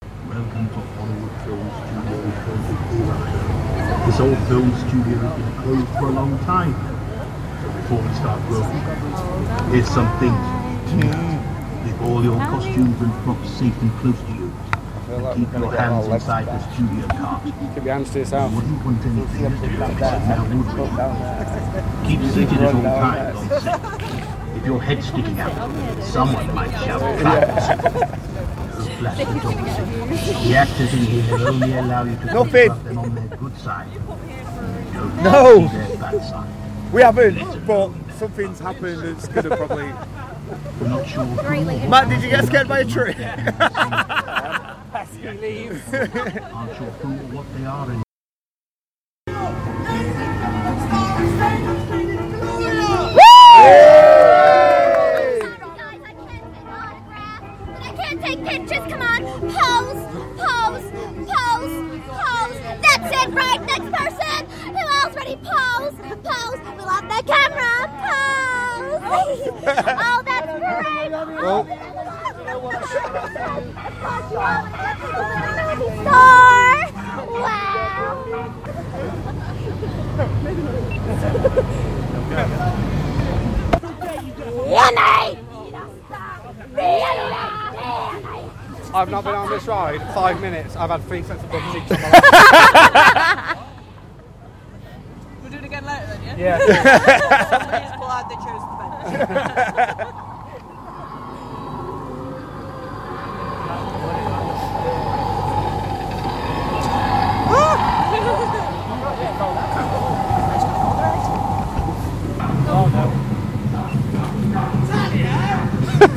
Welcome 0.02 0.68
to 0.70 0.80
Hollywood 0.98 1.32
Film 1.46 1.70
Studios. 1.78 2.34
This 4.08 4.20
old 4.20 4.38
film 4.48 4.74
studio 4.90 5.18
has 5.22 5.36
been 5.38 5.54
closed 5.62 5.92
for 6.00 6.08
a 6.10 6.12
long 6.12 6.40
time. 6.40 6.74
So 7.62 7.70
before 7.72 8.02
we 8.02 8.13
start 8.16 8.42
growing, 8.50 8.82
here's 9.72 9.88
some 9.88 10.10
things 10.18 10.42
to 10.90 10.96
note. 11.06 11.86
Leave 11.86 12.02
all 12.02 12.24
your 12.24 12.38
costumes 12.40 13.00
and 13.02 13.13
props 13.24 13.50
safe 13.52 13.82
and 13.82 13.92
close 14.02 14.20
to 14.20 14.34
you. 14.34 14.52
And 15.13 15.38
keep 15.38 15.54
your 15.54 15.72
hands 15.72 16.08
inside 16.08 16.46
the 16.48 16.60
studio 16.74 17.08
cart. 17.10 17.44
Keep 17.46 17.86
your 17.86 17.94
hands 17.94 18.10
to 18.10 18.20
yourself. 18.20 18.52
Wouldn't 18.56 18.84
want 18.84 19.06
anything 19.06 19.52
to 19.52 19.58
do 19.62 19.78
with 19.78 20.02
it 20.02 20.02
now, 20.25 20.42
would 20.50 20.66
you? 20.66 20.90
Keep 22.10 22.22
seated 22.34 22.60
at 22.63 22.74
all 22.74 22.82
times 22.82 23.38
on 23.38 23.46
set. 23.62 24.23
If 24.56 24.66
your 24.66 24.82
head's 24.82 25.08
sticking 25.08 25.40
out, 25.40 26.04
someone 26.04 26.54
might 26.54 26.72
shout 26.72 27.02
fire. 27.22 27.46
Don't 29.04 29.34
the 29.34 29.40
doors. 29.42 30.48
The 30.48 30.56
actors 30.56 30.94
in 30.94 31.00
here 31.00 31.38
will 31.38 31.48
only 31.48 31.74
allow 31.74 32.04
you 32.04 32.12
to 32.12 32.18
think 32.18 32.34
Nothing. 32.34 32.66
about 32.68 32.84
them 32.84 32.98
on 33.00 33.16
their 33.16 33.38
good 33.38 33.58
side. 33.58 33.88
If 33.92 35.24
No. 35.24 35.68
Their 35.68 35.98
bad 35.98 36.22
side. 36.24 36.94
We 36.94 37.02
haven't, 37.02 37.66
but 37.68 37.92
something's 38.18 38.60
happened 38.60 39.02
that's 39.02 39.28
going 39.28 39.50
to 39.50 39.58
probably. 39.58 39.92
We're 40.80 40.88
not 40.90 41.08
sure 41.08 41.24
who 41.26 41.90
Matt, 41.90 42.10
did 42.10 42.22
you 42.22 42.30
get 42.30 42.46
scared 42.46 42.68
by 42.68 42.80
a 42.80 42.86
tree? 42.86 43.16
aren't 46.54 46.78
sure 46.78 46.92
who 47.02 47.10
or 47.10 47.38
what 47.38 47.46
they 47.58 47.66
are 47.66 48.04
I've 88.96 89.10
not 89.10 89.24
been 89.24 89.36
on 89.36 89.50
this 89.50 89.68
ride 89.68 90.01
five 90.13 90.42
minutes. 90.42 90.75
I've 90.75 90.89
had 90.89 91.03
three 91.03 91.24
sets 91.24 91.44
of 91.44 91.51
bumps 91.51 91.75
each. 91.75 91.92
on 91.92 92.01
my 92.01 92.10
life. 92.10 93.58
We'll 95.42 95.51
do 95.51 95.58
it 95.58 95.63
again 95.63 95.86
later 95.86 96.06
then, 96.08 96.39
yeah? 96.39 96.58
Yeah. 96.58 96.58
Somebody's 97.50 97.92
glad 98.00 98.30
they 98.30 98.36
chose 98.36 98.62
the 98.63 100.06
bench. 100.06 100.15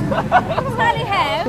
Sally 0.08 1.04
how? 1.04 1.42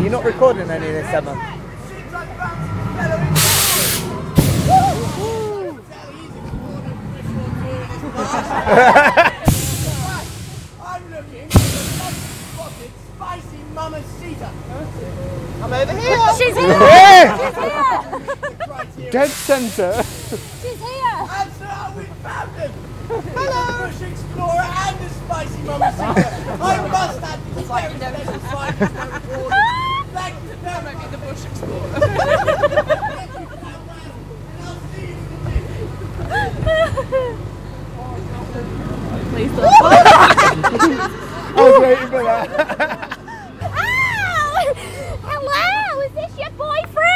You're 0.00 0.10
not 0.10 0.24
recording 0.24 0.70
any 0.70 0.86
of 0.86 0.92
this, 0.94 1.08
Emma. 1.12 1.32
I'm 10.80 11.04
looking 11.10 11.48
for 11.50 11.68
the 11.68 12.14
spotted 12.48 12.92
spicy 13.14 13.60
mamacita. 13.74 14.50
I'm 15.62 15.72
over 15.72 15.96
here. 15.98 16.18
She's 16.38 16.56
here. 16.56 16.78
Right 18.68 18.88
here. 18.96 19.10
Dead 19.10 19.28
centre. 19.28 20.02
She's 20.02 20.80
here. 20.80 21.28
And 21.30 21.52
so 21.52 21.92
we 21.98 22.04
found 22.22 22.56
them. 22.56 22.72
Hello. 23.20 23.88
Bush 23.88 24.02
Explorer 24.02 24.60
and 24.62 24.96
the 24.98 25.08
spicy 25.10 25.62
mamacita. 25.62 26.58
I 26.60 26.88
must 26.88 27.20
have 27.20 27.40
this 27.54 27.66
very 27.66 27.96
special 27.96 28.40
spicy 28.40 28.78
mamacita. 28.94 29.60
Thank 30.12 30.34
you 30.42 30.56
very 30.62 30.82
much. 30.82 31.10
the 31.10 31.18
Bush 31.18 31.44
Explorer. 31.44 31.88
Please 39.32 39.52
don't. 39.52 39.82
I 41.54 41.56
was 41.56 41.76
waiting 41.82 42.08
for 42.08 42.22
that. 42.22 43.18
Oh, 43.74 44.74
hello. 45.22 46.00
Is 46.00 46.12
this 46.12 46.32
your 46.38 46.50
boyfriend? 46.50 47.08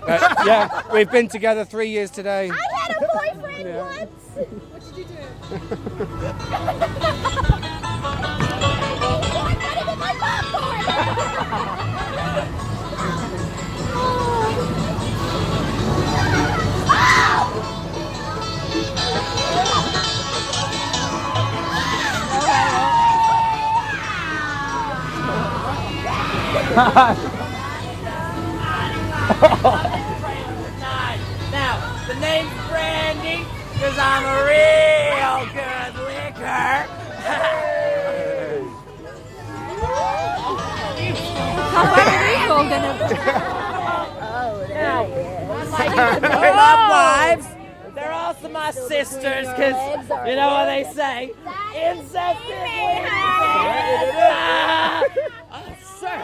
Uh, 0.08 0.34
yeah, 0.46 0.82
we've 0.90 1.10
been 1.10 1.28
together 1.28 1.66
three 1.66 1.90
years 1.90 2.10
today. 2.10 2.50
I 2.50 2.56
had 2.80 2.96
a 2.96 3.00
boyfriend 3.00 3.76
once. 3.76 4.17
What 5.68 5.78
did 5.84 6.00
you 6.00 6.06
do? 6.06 7.58
Better 9.58 9.84
than 29.82 29.97
because 33.88 34.04
I'm 34.04 34.24
a 34.24 34.44
real 34.44 35.40
good 35.54 35.94
liquor. 36.06 36.86
They're 46.20 46.54
not 46.54 46.90
wives. 46.90 47.46
They're 47.94 48.12
also 48.12 48.48
my 48.48 48.70
sisters, 48.72 49.46
because 49.48 49.74
you 50.28 50.36
know 50.36 50.48
what 50.48 50.66
they 50.66 50.84
say. 50.94 51.32
Incest 51.74 52.44
is 52.44 53.08
Ah! 54.20 55.02
Oh, 55.52 55.76
sir, 55.98 56.22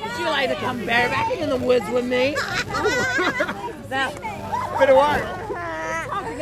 would 0.00 0.18
you 0.18 0.24
like 0.26 0.48
to 0.50 0.56
come 0.56 0.80
barebacking 0.82 1.38
in 1.38 1.48
the 1.50 1.56
woods 1.56 1.88
with 1.90 2.04
me? 2.04 2.34
now, 3.90 4.10
Been 4.78 4.90
a 4.90 4.94
while. 4.94 5.73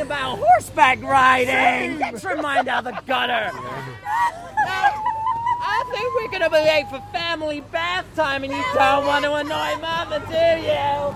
Talking 0.03 0.11
about 0.11 0.39
horseback 0.39 1.01
riding. 1.01 1.99
Let's 1.99 2.23
remind 2.23 2.67
out 2.67 2.83
the 2.83 2.91
gutter. 3.05 3.51
I 5.65 5.83
think 5.91 6.13
we're 6.15 6.27
gonna 6.31 6.49
be 6.49 6.57
late 6.57 6.89
for 6.89 6.99
family 7.11 7.61
bath 7.61 8.05
time, 8.15 8.43
and 8.43 8.51
you 8.53 8.63
don't 8.73 9.05
want 9.05 9.23
to 9.25 9.33
annoy 9.33 9.75
Mama, 9.81 10.19
do 10.27 10.61
you? 10.61 11.13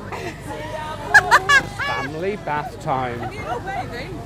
Family 1.86 2.38
bath 2.38 2.80
time. 2.82 3.32
You 3.34 3.42
not 3.42 3.66
bathing? 3.66 4.20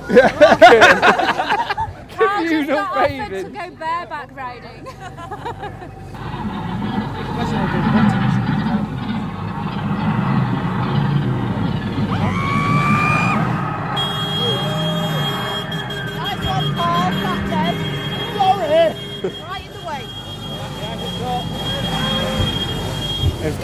Communal 2.16 2.86
bathing. 2.94 3.44
to 3.44 3.50
go 3.50 3.70
bareback 3.76 4.30
riding. 4.36 4.86
Nice 16.16 16.44
one, 16.46 16.74
Paul. 16.74 17.10
Captain. 17.22 17.74
Sorry. 18.36 18.86
Right 19.42 19.66
in 19.66 19.72
the 19.72 19.86
way. 19.86 20.02
Going 23.42 23.54
to 23.54 23.58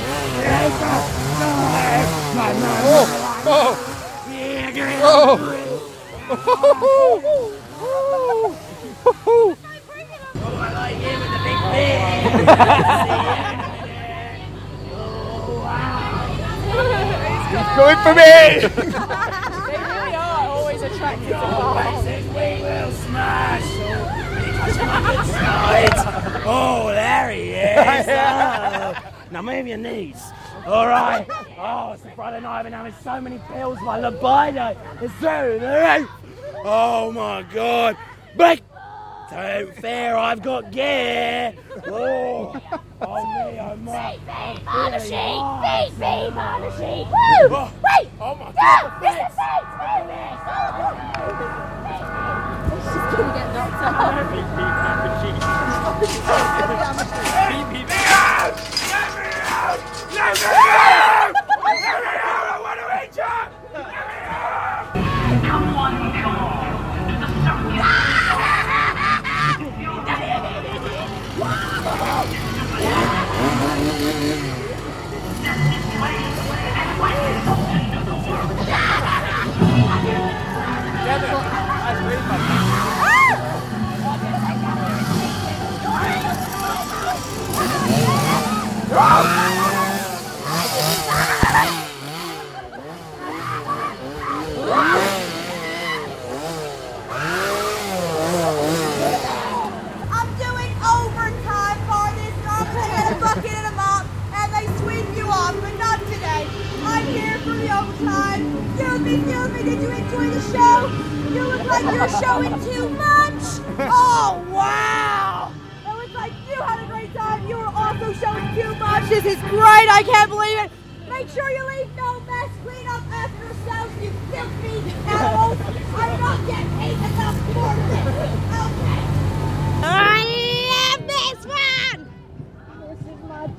bring 9.87 10.09
it 10.09 10.19
up. 10.19 10.35
Oh, 10.35 10.51
my 10.57 10.71
life 10.75 10.99
game 10.99 11.21
with 11.21 11.31
the 11.31 11.39
big 11.45 11.59
thing. 11.71 12.19
It's 17.55 17.71
good 17.79 17.99
for 18.03 18.15
me! 18.19 18.35
They 19.69 19.79
really 19.79 20.15
are 20.17 20.43
always 20.49 20.83
attracted 20.83 21.29
to 21.29 21.35
Paul. 21.35 22.03
We 22.03 22.63
will 22.63 22.91
smash. 22.91 23.63
Oh, 26.51 26.89
there 26.89 27.31
he 27.31 27.51
is. 27.51 28.07
Oh. 29.29 29.33
Now 29.33 29.43
move 29.43 29.67
your 29.67 29.79
knees. 29.79 30.23
All 30.67 30.87
right. 30.87 31.27
Oh, 31.59 31.93
it's 31.93 32.05
a 32.05 32.11
Friday 32.13 32.41
night. 32.41 32.59
I've 32.59 32.65
been 32.65 32.73
having 32.73 32.95
so 33.03 33.21
many 33.21 33.41
pills. 33.53 33.81
My 33.83 33.99
libido 33.99 34.77
is 35.03 35.13
through 35.13 35.59
the 35.61 35.99
roof. 35.99 36.11
Oh 36.65 37.13
my 37.13 37.43
God. 37.43 37.97
Break. 38.37 38.63
Don't 39.31 39.75
fear, 39.77 40.17
I've 40.17 40.41
got 40.41 40.71
gear. 40.71 41.53
Oh, 41.87 42.59
oh 43.03 43.51
me, 43.51 43.61
oh 43.61 43.77
my. 43.77 44.19
On 44.67 44.91
the 44.93 44.99
sheet. 44.99 45.11
Feet, 45.11 45.93
feet 45.99 46.33
on 46.35 46.61
the 46.63 46.71
sheet. 46.79 47.07
Woo! 47.07 47.49
Oh. 47.55 47.71
Wait! 47.85 48.09
Oh 48.19 48.35
my! 48.35 48.53
God. 48.53 49.03
It's 49.03 49.19
the 49.21 49.29
feet! 49.37 49.65
Move 49.79 50.09
it! 50.09 50.39
She's 52.89 53.07
gonna 53.13 53.33
get 53.37 53.49
knocked 53.53 53.83
out. 58.65 58.78
I'm 60.21 61.28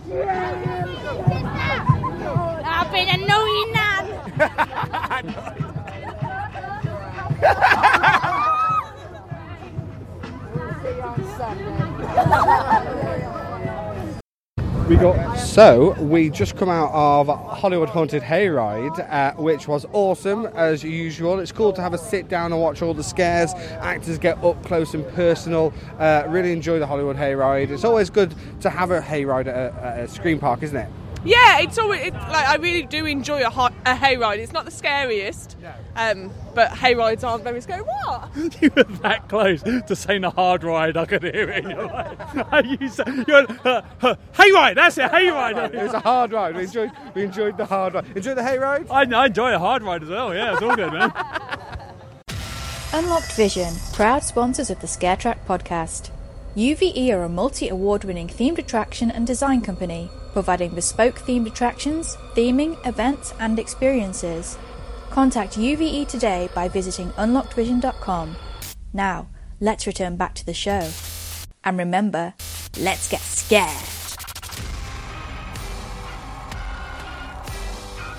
my 0.09 0.21
dream! 0.63 1.45
I've 2.65 2.91
been 2.91 3.09
annoying 3.09 3.69
We 14.89 14.95
got 14.95 15.35
So 15.35 15.91
we 16.01 16.31
just 16.31 16.57
come 16.57 16.67
out 16.67 16.89
of 16.91 17.27
Hollywood 17.27 17.89
Haunted 17.89 18.23
Hayride, 18.23 19.07
uh, 19.07 19.33
which 19.39 19.67
was 19.67 19.85
awesome 19.93 20.47
as 20.55 20.83
usual. 20.83 21.37
It's 21.37 21.51
cool 21.51 21.71
to 21.73 21.81
have 21.81 21.93
a 21.93 21.97
sit 21.99 22.27
down 22.27 22.51
and 22.53 22.59
watch 22.59 22.81
all 22.81 22.95
the 22.95 23.03
scares. 23.03 23.53
Actors 23.81 24.17
get 24.17 24.43
up 24.43 24.65
close 24.65 24.95
and 24.95 25.07
personal. 25.09 25.71
Uh, 25.99 26.23
really 26.27 26.51
enjoy 26.51 26.79
the 26.79 26.87
Hollywood 26.87 27.17
Hayride. 27.17 27.69
It's 27.69 27.83
always 27.83 28.09
good 28.09 28.33
to 28.61 28.71
have 28.71 28.89
a 28.89 28.99
hayride 28.99 29.45
at 29.45 29.55
a, 29.55 29.73
at 29.79 29.99
a 30.05 30.07
screen 30.07 30.39
park, 30.39 30.63
isn't 30.63 30.75
it? 30.75 30.89
Yeah, 31.25 31.59
it's 31.59 31.77
always 31.77 32.01
it, 32.01 32.13
like 32.13 32.47
I 32.47 32.55
really 32.55 32.83
do 32.83 33.05
enjoy 33.05 33.41
a, 33.43 33.49
hot, 33.49 33.73
a 33.85 33.93
hayride. 33.93 34.37
It's 34.37 34.53
not 34.53 34.63
the 34.63 34.71
scariest, 34.71 35.57
um, 35.95 36.31
but 36.55 36.71
hayrides 36.71 37.27
aren't 37.27 37.43
very 37.43 37.59
scary. 37.59 37.81
What? 37.81 38.29
you 38.61 38.71
were 38.75 38.83
that 38.83 39.27
close 39.27 39.61
to 39.61 39.95
saying 39.95 40.23
a 40.23 40.29
hard 40.29 40.63
ride. 40.63 40.95
I 40.95 41.05
could 41.05 41.23
hear 41.23 41.49
it 41.49 41.65
in 41.65 41.71
your 41.71 41.87
voice. 41.89 42.79
you 42.79 42.89
said, 42.89 43.25
you're, 43.27 43.45
uh, 43.65 43.81
uh, 44.01 44.15
hey 44.33 44.51
ride, 44.51 44.77
that's 44.77 44.97
it, 44.97 45.11
hey 45.11 45.29
ride. 45.29 45.57
It 45.79 45.83
was 45.83 45.93
a 45.93 45.99
hard 45.99 46.31
ride. 46.31 46.55
We 46.55 46.63
enjoyed, 46.63 46.91
we 47.13 47.23
enjoyed 47.23 47.57
the 47.57 47.65
hard 47.65 47.93
ride. 47.93 48.05
Enjoy 48.15 48.33
the 48.33 48.41
hayride? 48.41 48.89
I, 48.89 49.03
I 49.15 49.25
enjoy 49.27 49.53
a 49.53 49.59
hard 49.59 49.83
ride 49.83 50.03
as 50.03 50.09
well. 50.09 50.33
Yeah, 50.33 50.53
it's 50.53 50.61
all 50.61 50.75
good, 50.75 50.93
man. 50.93 51.11
Unlocked 52.93 53.33
Vision, 53.33 53.73
proud 53.93 54.23
sponsors 54.23 54.69
of 54.69 54.79
the 54.79 54.87
Scare 54.87 55.15
Track 55.17 55.45
podcast. 55.45 56.09
UVE 56.55 57.11
are 57.11 57.23
a 57.23 57.29
multi 57.29 57.69
award 57.69 58.03
winning 58.03 58.27
themed 58.27 58.57
attraction 58.57 59.11
and 59.11 59.27
design 59.27 59.61
company, 59.61 60.09
providing 60.33 60.71
bespoke 60.75 61.15
themed 61.15 61.47
attractions, 61.47 62.15
theming, 62.35 62.77
events, 62.85 63.33
and 63.39 63.59
experiences. 63.59 64.57
Contact 65.09 65.57
UVE 65.57 66.07
today 66.07 66.49
by 66.53 66.67
visiting 66.67 67.09
unlockedvision.com. 67.11 68.35
Now, 68.93 69.27
let's 69.59 69.87
return 69.87 70.15
back 70.17 70.35
to 70.35 70.45
the 70.45 70.53
show. 70.53 70.89
And 71.63 71.77
remember, 71.77 72.33
let's 72.77 73.09
get 73.09 73.21
scared. 73.21 73.88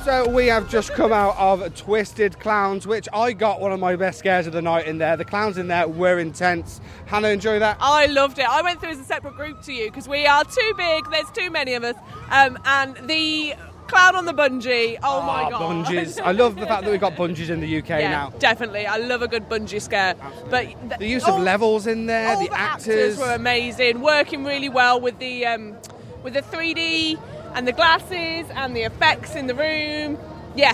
So 0.04 0.28
we 0.30 0.46
have 0.46 0.68
just 0.70 0.92
come 0.92 1.12
out 1.12 1.36
of 1.36 1.74
Twisted 1.74 2.38
Clowns, 2.40 2.86
which 2.86 3.06
I 3.12 3.32
got 3.32 3.60
one 3.60 3.70
of 3.70 3.78
my 3.78 3.96
best 3.96 4.18
scares 4.18 4.46
of 4.46 4.54
the 4.54 4.62
night 4.62 4.86
in 4.86 4.96
there. 4.98 5.14
The 5.16 5.26
clowns 5.26 5.58
in 5.58 5.68
there 5.68 5.86
were 5.88 6.18
intense. 6.18 6.80
Hannah, 7.06 7.28
enjoy 7.28 7.58
that? 7.58 7.76
I 7.80 8.06
loved 8.06 8.38
it. 8.38 8.48
I 8.48 8.62
went 8.62 8.80
through 8.80 8.90
as 8.90 8.98
a 8.98 9.04
separate 9.04 9.36
group 9.36 9.60
to 9.64 9.72
you 9.74 9.86
because 9.90 10.08
we 10.08 10.26
are 10.26 10.42
too 10.44 10.72
big. 10.76 11.04
There's 11.10 11.30
too 11.32 11.50
many 11.50 11.74
of 11.74 11.84
us, 11.84 11.96
um, 12.30 12.58
and 12.64 12.96
the 13.08 13.54
clown 13.88 14.16
on 14.16 14.24
the 14.24 14.32
bungee. 14.32 14.96
Oh, 15.02 15.20
my 15.20 15.42
Ah, 15.44 15.50
god! 15.50 15.60
bungees. 15.86 16.18
I 16.24 16.32
love 16.32 16.56
the 16.56 16.66
fact 16.66 16.84
that 16.84 16.90
we've 16.90 17.00
got 17.00 17.14
bungees 17.14 17.50
in 17.50 17.60
the 17.60 17.78
UK 17.78 17.88
yeah, 17.90 18.10
now. 18.10 18.30
definitely. 18.38 18.86
I 18.86 18.96
love 18.96 19.20
a 19.20 19.28
good 19.28 19.50
bungee 19.50 19.82
scare. 19.82 20.14
But 20.48 20.64
th- 20.88 20.98
The 20.98 21.06
use 21.06 21.24
all- 21.24 21.36
of 21.36 21.42
levels 21.42 21.86
in 21.86 22.06
there, 22.06 22.28
all 22.36 22.40
the, 22.42 22.48
the 22.48 22.58
actors. 22.58 23.18
were 23.18 23.34
amazing, 23.34 24.00
working 24.00 24.44
really 24.44 24.70
well 24.70 24.98
with 24.98 25.18
the 25.18 25.44
um, 25.46 25.76
with 26.22 26.32
the 26.34 26.42
3D 26.42 27.18
and 27.54 27.66
the 27.66 27.72
glasses 27.72 28.46
and 28.54 28.74
the 28.76 28.82
effects 28.82 29.34
in 29.34 29.46
the 29.46 29.54
room. 29.54 30.18
Yeah, 30.56 30.72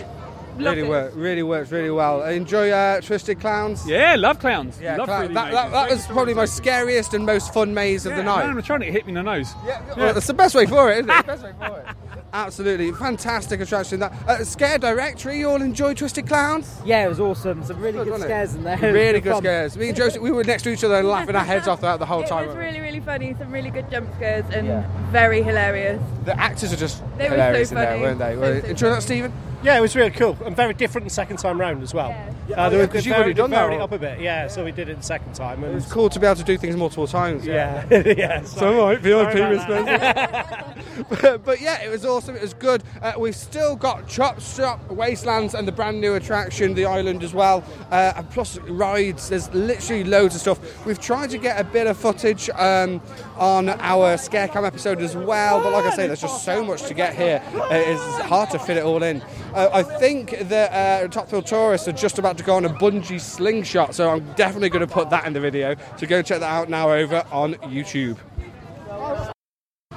loved 0.58 0.58
really 0.58 0.80
it. 0.80 0.88
worked, 0.88 1.16
really 1.16 1.42
works 1.42 1.70
really 1.70 1.90
well. 1.90 2.22
Enjoy 2.22 2.70
uh, 2.70 3.00
Twisted 3.00 3.40
Clowns. 3.40 3.86
Yeah, 3.88 4.16
love 4.16 4.38
clowns. 4.38 4.80
Yeah, 4.80 4.96
love 4.96 5.06
clown- 5.06 5.28
3D 5.28 5.34
that, 5.34 5.52
that, 5.52 5.70
that 5.72 5.90
was 5.90 6.06
probably 6.06 6.34
my 6.34 6.44
scariest 6.46 7.14
and 7.14 7.26
most 7.26 7.52
fun 7.52 7.74
maze 7.74 8.06
of 8.06 8.12
Yeah, 8.12 8.18
the 8.18 8.22
night. 8.24 8.46
Man, 8.46 8.56
I'm 8.56 8.62
trying 8.62 8.80
to 8.80 8.90
hit 8.90 9.04
me 9.06 9.10
in 9.10 9.14
the 9.16 9.22
nose. 9.22 9.52
Yeah, 9.66 9.82
well, 9.96 10.14
that's 10.14 10.26
the 10.26 10.34
best 10.34 10.54
way 10.54 10.66
for 10.66 10.90
it, 10.90 11.00
isn't 11.00 11.10
it? 11.10 11.26
Best 11.26 11.42
way 11.44 11.52
for 11.58 11.78
it. 11.80 11.86
Absolutely 12.32 12.92
fantastic 12.92 13.60
attraction. 13.60 14.00
That 14.00 14.12
uh, 14.28 14.44
Scare 14.44 14.78
Directory, 14.78 15.38
you 15.38 15.48
all 15.48 15.62
enjoy 15.62 15.94
Twisted 15.94 16.26
Clowns? 16.26 16.80
Yeah, 16.84 17.06
it 17.06 17.08
was 17.08 17.20
awesome. 17.20 17.64
Some 17.64 17.78
really 17.80 17.98
good, 17.98 18.10
wasn't 18.10 18.24
it? 18.30 18.34
scares 18.34 18.54
in 18.54 18.64
there. 18.64 18.76
Really 18.92 19.20
good 19.22 19.32
Fun. 19.32 19.42
scares. 19.42 19.76
Me 19.76 19.88
and 19.88 19.96
Josie, 19.96 20.18
we 20.18 20.30
were 20.30 20.44
next 20.44 20.62
to 20.64 20.70
each 20.70 20.84
other 20.84 20.96
and 20.96 21.08
laughing 21.08 21.34
our 21.36 21.44
heads 21.44 21.66
off 21.68 21.80
throughout 21.80 21.98
the 21.98 22.06
whole 22.06 22.22
It 22.22 22.28
time. 22.28 22.44
It 22.44 22.48
was 22.48 22.56
really, 22.56 22.80
really 22.80 23.00
funny. 23.00 23.34
Some 23.38 23.50
really 23.50 23.70
good 23.70 23.90
jump 23.90 24.12
scares 24.16 24.44
and 24.52 24.66
Yeah. 24.66 24.86
very 25.10 25.42
hilarious. 25.42 26.02
The 26.24 26.38
actors 26.38 26.72
are 26.72 26.76
just 26.76 27.00
They 27.16 27.24
were 27.24 27.30
so 27.30 27.34
hilarious 27.36 27.70
in 27.70 27.76
there, 27.76 28.00
weren't 28.00 28.18
they? 28.18 28.34
So, 28.34 28.40
Well, 28.40 28.60
so 28.60 28.66
enjoy 28.68 28.90
that. 28.90 29.02
Stephen? 29.02 29.32
Yeah, 29.62 29.78
it 29.78 29.80
was 29.80 29.96
really 29.96 30.10
cool 30.10 30.36
and 30.44 30.54
very 30.54 30.74
different 30.74 31.06
the 31.06 31.12
second 31.12 31.38
time 31.38 31.58
round 31.60 31.82
as 31.82 31.92
well. 31.94 32.10
Uh, 32.54 32.68
they 32.68 32.76
yeah, 32.76 32.82
were 32.82 32.86
'cause 32.86 33.02
they 33.04 33.10
you've 33.10 33.16
already 33.16 33.34
done 33.34 33.50
that 33.50 33.72
it 33.72 33.80
up 33.80 33.90
a 33.92 33.98
bit, 33.98 34.20
yeah. 34.20 34.46
So 34.46 34.64
we 34.64 34.70
did 34.70 34.88
it 34.88 34.98
the 34.98 35.02
second 35.02 35.34
time, 35.34 35.64
and 35.64 35.74
It's 35.76 35.90
cool 35.90 36.08
to 36.10 36.20
be 36.20 36.26
able 36.26 36.36
to 36.36 36.44
do 36.44 36.56
things 36.56 36.76
multiple 36.76 37.06
times. 37.06 37.44
yeah, 37.44 37.84
yeah. 37.90 38.42
So 38.44 38.86
right, 38.86 38.98
VIP 39.00 39.32
Sorry 39.32 39.56
about 39.56 40.76
but, 41.08 41.44
but 41.44 41.60
yeah, 41.60 41.82
it 41.82 41.90
was 41.90 42.04
awesome. 42.04 42.36
It 42.36 42.42
was 42.42 42.54
good. 42.54 42.82
Uh, 43.02 43.14
we've 43.18 43.34
still 43.36 43.76
got 43.76 44.08
Chop 44.08 44.40
Shop 44.40 44.80
Wastelands 44.88 45.54
and 45.54 45.66
the 45.66 45.72
brand 45.72 46.00
new 46.00 46.14
attraction, 46.14 46.74
the 46.74 46.84
island 46.86 47.22
as 47.22 47.34
well. 47.34 47.64
Uh, 47.90 48.12
and 48.16 48.30
plus 48.30 48.58
rides. 48.60 49.28
There's 49.28 49.52
literally 49.52 50.04
loads 50.04 50.34
of 50.34 50.40
stuff. 50.40 50.86
We've 50.86 51.00
tried 51.00 51.30
to 51.30 51.38
get 51.38 51.60
a 51.60 51.64
bit 51.64 51.86
of 51.86 51.96
footage 51.96 52.48
um, 52.50 53.00
on 53.36 53.68
our 53.70 54.16
Scarecam 54.16 54.66
episode 54.66 55.00
as 55.00 55.16
well. 55.16 55.60
But 55.60 55.72
like 55.72 55.84
I 55.84 55.90
say, 55.96 56.06
there's 56.06 56.20
just 56.20 56.44
so 56.44 56.64
much 56.64 56.82
to 56.84 56.94
get 56.94 57.14
here. 57.14 57.42
It 57.70 57.88
is 57.88 58.00
hard 58.26 58.50
to 58.50 58.58
fit 58.58 58.76
it 58.76 58.84
all 58.84 59.02
in. 59.02 59.22
Uh, 59.56 59.70
I 59.72 59.82
think 59.82 60.38
that 60.50 60.70
uh, 60.70 61.08
Topfield 61.08 61.46
Tourists 61.46 61.88
are 61.88 61.92
just 61.92 62.18
about 62.18 62.36
to 62.36 62.44
go 62.44 62.56
on 62.56 62.66
a 62.66 62.68
bungee 62.68 63.18
slingshot, 63.18 63.94
so 63.94 64.10
I'm 64.10 64.34
definitely 64.34 64.68
going 64.68 64.86
to 64.86 64.92
put 64.92 65.08
that 65.08 65.26
in 65.26 65.32
the 65.32 65.40
video. 65.40 65.76
So 65.96 66.06
go 66.06 66.20
check 66.20 66.40
that 66.40 66.52
out 66.52 66.68
now 66.68 66.90
over 66.90 67.24
on 67.32 67.54
YouTube. 67.54 68.18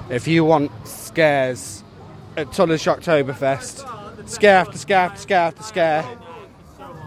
If 0.09 0.29
you 0.29 0.45
want 0.45 0.71
scares 0.87 1.83
at 2.37 2.53
Tully's 2.53 2.81
Shocktoberfest, 2.81 4.29
scare 4.29 4.59
after 4.59 4.77
scare 4.77 4.99
after 4.99 5.21
scare 5.21 5.41
after 5.41 5.63
scare, 5.63 6.05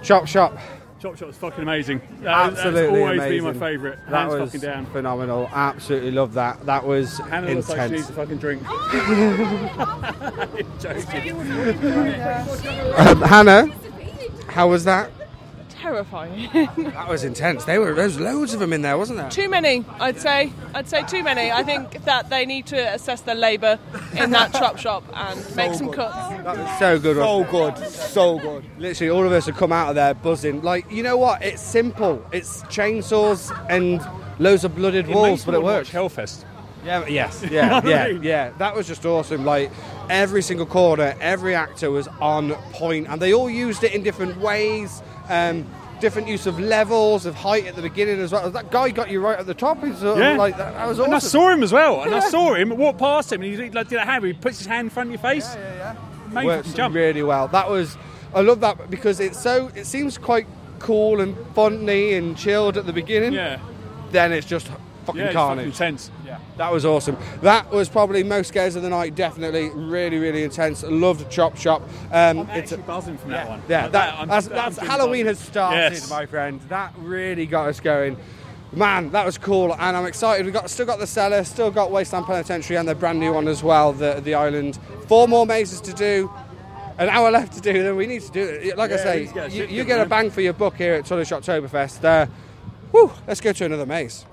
Chop 0.02 0.26
Shop. 0.26 0.58
Chop 1.02 1.18
Shop's 1.18 1.36
fucking 1.36 1.62
amazing. 1.62 2.00
That, 2.20 2.52
Absolutely 2.52 2.80
that's 2.82 2.92
always 2.92 3.18
amazing. 3.18 3.44
been 3.44 3.58
my 3.58 3.66
favourite. 3.66 3.98
That 4.08 4.28
Hands 4.30 4.40
was 4.40 4.52
fucking 4.52 4.60
down. 4.60 4.86
phenomenal. 4.86 5.50
Absolutely 5.52 6.12
love 6.12 6.32
that. 6.34 6.64
That 6.64 6.86
was 6.86 7.18
Hannah 7.18 7.54
looks 7.54 7.68
like 7.68 7.90
she 7.90 7.96
needs 7.96 8.08
intense. 8.08 8.10
a 8.10 8.12
fucking 8.12 8.38
drink. 8.38 8.62
Um, 12.98 13.22
Hannah, 13.22 13.66
how 14.48 14.68
was 14.68 14.84
that? 14.84 15.10
Terrifying. 15.82 16.48
That 16.92 17.08
was 17.08 17.24
intense. 17.24 17.64
They 17.64 17.78
were 17.78 17.92
there's 17.94 18.20
loads 18.20 18.54
of 18.54 18.60
them 18.60 18.72
in 18.72 18.82
there, 18.82 18.96
wasn't 18.96 19.18
there? 19.18 19.30
too 19.30 19.48
many, 19.48 19.84
I'd 19.98 20.20
say. 20.20 20.52
I'd 20.74 20.88
say 20.88 21.02
too 21.02 21.24
many. 21.24 21.50
I 21.50 21.62
think 21.64 22.04
that 22.04 22.30
they 22.30 22.46
need 22.46 22.66
to 22.66 22.94
assess 22.94 23.22
their 23.22 23.34
labour 23.34 23.78
in 24.14 24.30
that 24.30 24.52
chop 24.60 24.78
shop 24.78 25.02
and 25.12 25.56
make 25.56 25.74
some 25.74 25.90
cuts. 25.90 26.14
That 26.44 26.56
was 26.56 26.78
so 26.78 26.98
good. 26.98 27.16
So 27.16 27.44
good. 27.44 27.78
So 27.88 28.38
good. 28.38 28.64
Literally, 28.78 29.10
all 29.10 29.26
of 29.26 29.32
us 29.32 29.46
have 29.46 29.56
come 29.56 29.72
out 29.72 29.88
of 29.88 29.94
there 29.96 30.14
buzzing. 30.14 30.62
Like, 30.62 30.90
you 30.90 31.02
know 31.02 31.16
what? 31.16 31.42
It's 31.42 31.62
simple. 31.62 32.24
It's 32.32 32.62
chainsaws 32.64 33.50
and 33.68 34.00
loads 34.38 34.64
of 34.64 34.76
blooded 34.76 35.08
It 35.08 35.14
walls, 35.14 35.44
but 35.44 35.54
it 35.54 35.62
works. 35.62 35.90
Hellfest. 35.90 36.44
Yeah, 36.84 37.06
yes, 37.06 37.44
yeah, 37.50 37.80
yeah, 37.86 38.06
yeah. 38.06 38.50
That 38.58 38.74
was 38.74 38.86
just 38.88 39.04
awesome. 39.06 39.44
Like 39.44 39.70
every 40.10 40.42
single 40.42 40.66
corner, 40.66 41.16
every 41.20 41.54
actor 41.54 41.90
was 41.90 42.08
on 42.20 42.52
point, 42.72 43.06
and 43.08 43.20
they 43.22 43.32
all 43.32 43.48
used 43.50 43.84
it 43.84 43.92
in 43.94 44.02
different 44.02 44.36
ways. 44.38 45.02
Um, 45.32 45.66
different 46.00 46.26
use 46.26 46.46
of 46.48 46.58
levels, 46.58 47.26
of 47.26 47.34
height 47.36 47.64
at 47.66 47.76
the 47.76 47.82
beginning 47.82 48.18
as 48.18 48.32
well. 48.32 48.50
That 48.50 48.72
guy 48.72 48.90
got 48.90 49.08
you 49.08 49.20
right 49.20 49.38
at 49.38 49.46
the 49.46 49.54
top. 49.54 49.84
He's 49.84 49.98
sort 49.98 50.14
of 50.14 50.18
Yeah. 50.18 50.36
like 50.36 50.56
that, 50.56 50.74
that 50.74 50.88
was 50.88 50.98
awesome. 50.98 51.12
And 51.12 51.14
I 51.14 51.18
saw 51.20 51.48
him 51.50 51.62
as 51.62 51.72
well. 51.72 52.02
And 52.02 52.12
I 52.12 52.18
saw 52.20 52.54
him 52.54 52.70
walk 52.76 52.98
past 52.98 53.32
him, 53.32 53.40
and 53.42 53.52
he 53.54 53.70
like, 53.70 53.88
did 53.88 53.98
a 53.98 54.04
hand. 54.04 54.24
He 54.24 54.32
puts 54.32 54.58
his 54.58 54.66
hand 54.66 54.86
in 54.86 54.90
front 54.90 55.08
of 55.08 55.12
your 55.12 55.20
face. 55.20 55.54
Yeah, 55.54 55.60
yeah, 55.76 55.94
yeah. 55.94 56.34
Made 56.34 56.46
works 56.46 56.72
jump. 56.74 56.94
really 56.96 57.22
well. 57.22 57.46
That 57.48 57.70
was, 57.70 57.96
I 58.34 58.40
love 58.40 58.58
that 58.60 58.90
because 58.90 59.20
it's 59.20 59.40
so, 59.40 59.70
it 59.76 59.86
seems 59.86 60.18
quite 60.18 60.46
cool 60.80 61.20
and 61.20 61.36
funny 61.54 62.14
and 62.14 62.36
chilled 62.36 62.76
at 62.76 62.84
the 62.86 62.92
beginning. 62.92 63.32
Yeah. 63.32 63.60
Then 64.10 64.32
it's 64.32 64.46
just 64.46 64.68
fucking 65.06 65.20
Yeah, 65.20 65.32
carnage. 65.32 65.72
fucking 65.72 65.86
intense. 65.86 66.10
Yeah. 66.32 66.38
That 66.56 66.72
was 66.72 66.84
awesome. 66.86 67.16
That 67.42 67.70
was 67.70 67.88
probably 67.90 68.22
most 68.22 68.48
scares 68.48 68.74
of 68.74 68.82
the 68.82 68.88
night. 68.88 69.14
Definitely, 69.14 69.68
really, 69.70 70.16
really 70.18 70.44
intense. 70.44 70.82
Loved 70.82 71.30
Chop 71.30 71.56
Shop. 71.58 71.82
Um, 72.10 72.40
I'm 72.40 72.50
it's 72.50 72.72
a- 72.72 72.78
buzzing 72.78 73.18
from 73.18 73.32
that 73.32 73.48
one. 73.48 73.62
Yeah, 73.68 73.82
Like 73.84 73.92
that, 73.92 74.28
that's, 74.28 74.48
that's 74.48 74.78
Halloween 74.78 75.26
buzzing. 75.26 75.26
has 75.26 75.38
started, 75.40 75.76
Yes. 75.92 76.08
my 76.10 76.24
friend. 76.24 76.60
That 76.70 76.94
really 76.98 77.44
got 77.44 77.68
us 77.68 77.80
going. 77.80 78.16
Man, 78.72 79.10
that 79.10 79.26
was 79.26 79.36
cool, 79.36 79.74
and 79.74 79.94
I'm 79.96 80.06
excited. 80.06 80.46
We've 80.46 80.54
got 80.54 80.70
still 80.70 80.86
got 80.86 80.98
the 80.98 81.06
cellar, 81.06 81.44
still 81.44 81.70
got 81.70 81.90
Wasteland 81.90 82.24
Penitentiary, 82.24 82.78
and 82.78 82.88
the 82.88 82.94
brand 82.94 83.20
new 83.20 83.34
one 83.34 83.46
as 83.46 83.62
well, 83.62 83.92
the 83.92 84.22
the 84.24 84.32
island. 84.34 84.78
Four 85.08 85.28
more 85.28 85.44
mazes 85.44 85.82
to 85.82 85.92
do. 85.92 86.30
An 86.96 87.10
hour 87.10 87.30
left 87.30 87.52
to 87.54 87.60
do 87.60 87.82
then 87.82 87.96
We 87.96 88.06
need 88.06 88.22
to 88.22 88.30
do 88.32 88.40
it. 88.42 88.78
Like 88.78 88.92
I 88.92 88.96
say, 88.96 89.14
we 89.16 89.20
need 89.24 89.28
to 89.28 89.34
get 89.34 89.52
you, 89.52 89.64
you 89.66 89.84
get 89.84 90.00
a 90.00 90.06
bang 90.06 90.30
for 90.30 90.40
your 90.40 90.52
buck 90.54 90.76
here 90.76 90.94
at 90.94 91.04
Tully's 91.04 91.28
Shocktoberfest. 91.28 92.02
Uh, 92.04 92.26
whew, 92.92 93.10
let's 93.26 93.40
go 93.42 93.52
to 93.52 93.64
another 93.66 93.84
maze. 93.86 94.24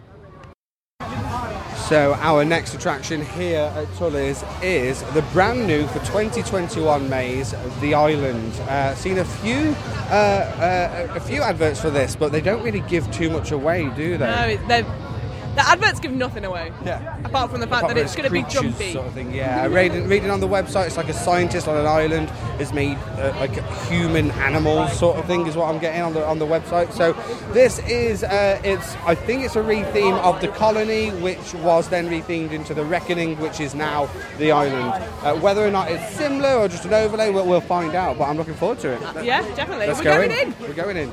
So 1.90 2.14
our 2.20 2.46
next 2.46 2.76
attraction 2.76 3.26
here 3.26 3.74
at 3.76 3.92
Tully's 3.96 4.44
is 4.62 5.02
the 5.14 5.24
brand 5.34 5.66
new 5.66 5.88
for 5.88 5.98
2021 6.06 7.10
maze, 7.10 7.56
the 7.82 7.96
Island. 7.96 8.54
Uh, 8.70 8.94
seen 8.94 9.18
a 9.18 9.26
few, 9.26 9.76
uh, 10.12 10.14
uh, 10.14 11.16
a 11.16 11.20
few 11.20 11.42
adverts 11.42 11.82
for 11.82 11.90
this, 11.90 12.16
but 12.16 12.32
they 12.32 12.42
don't 12.42 12.62
really 12.62 12.82
give 12.82 13.10
too 13.10 13.32
much 13.32 13.50
away, 13.50 13.90
do 13.96 14.20
they? 14.20 14.28
No, 14.28 14.68
they've- 14.68 15.09
the 15.60 15.68
adverts 15.68 16.00
give 16.00 16.12
nothing 16.12 16.46
away. 16.46 16.72
Yeah. 16.86 17.18
Apart 17.26 17.52
from 17.52 17.60
the 17.60 17.68
fact 17.68 17.84
Apart 17.84 17.96
that 17.96 18.02
it's 18.02 18.16
going 18.16 18.28
to 18.28 18.32
be 18.32 18.44
jumpy. 18.44 18.94
sort 18.94 19.08
of 19.08 19.14
thing. 19.14 19.34
Yeah, 19.34 19.66
reading, 19.68 20.08
reading 20.08 20.30
on 20.30 20.40
the 20.40 20.48
website, 20.48 20.88
it's 20.88 20.96
like 20.98 21.10
a 21.10 21.14
scientist 21.14 21.68
on 21.68 21.76
an 21.76 21.86
island 21.86 22.30
has 22.60 22.72
made 22.72 22.98
uh, 23.18 23.34
like 23.40 23.58
a 23.58 23.86
human 23.86 24.32
animal 24.32 24.88
sort 24.88 25.18
of 25.18 25.26
thing 25.26 25.48
is 25.48 25.56
what 25.58 25.74
I'm 25.74 25.80
getting 25.80 26.02
on 26.02 26.14
the 26.14 26.26
on 26.26 26.40
the 26.40 26.46
website. 26.46 26.94
So 26.94 27.14
this 27.52 27.80
is 27.80 28.24
uh, 28.24 28.62
it's 28.64 28.96
I 29.06 29.16
think 29.16 29.44
it's 29.44 29.56
a 29.58 29.62
retheme 29.62 30.18
of 30.20 30.40
the 30.40 30.48
colony, 30.50 31.10
which 31.22 31.54
was 31.56 31.90
then 31.90 32.08
rethemed 32.08 32.52
into 32.52 32.74
the 32.74 32.86
reckoning, 32.86 33.38
which 33.40 33.60
is 33.60 33.76
now 33.76 34.10
the 34.38 34.52
island. 34.52 35.04
Uh, 35.24 35.36
whether 35.40 35.66
or 35.66 35.72
not 35.72 35.92
it's 35.92 36.16
similar 36.16 36.56
or 36.56 36.68
just 36.70 36.86
an 36.86 36.94
overlay, 36.94 37.32
we'll, 37.32 37.46
we'll 37.46 37.62
find 37.62 37.96
out. 37.96 38.18
But 38.18 38.26
I'm 38.26 38.38
looking 38.38 38.56
forward 38.56 38.80
to 38.80 38.94
it. 38.94 39.26
Yeah, 39.26 39.42
definitely. 39.56 39.88
Let's 39.88 40.00
We're 40.00 40.06
go 40.06 40.18
going 40.18 40.32
in. 40.32 40.54
in. 40.54 40.60
We're 40.62 40.74
going 40.74 40.98
in. 40.98 41.12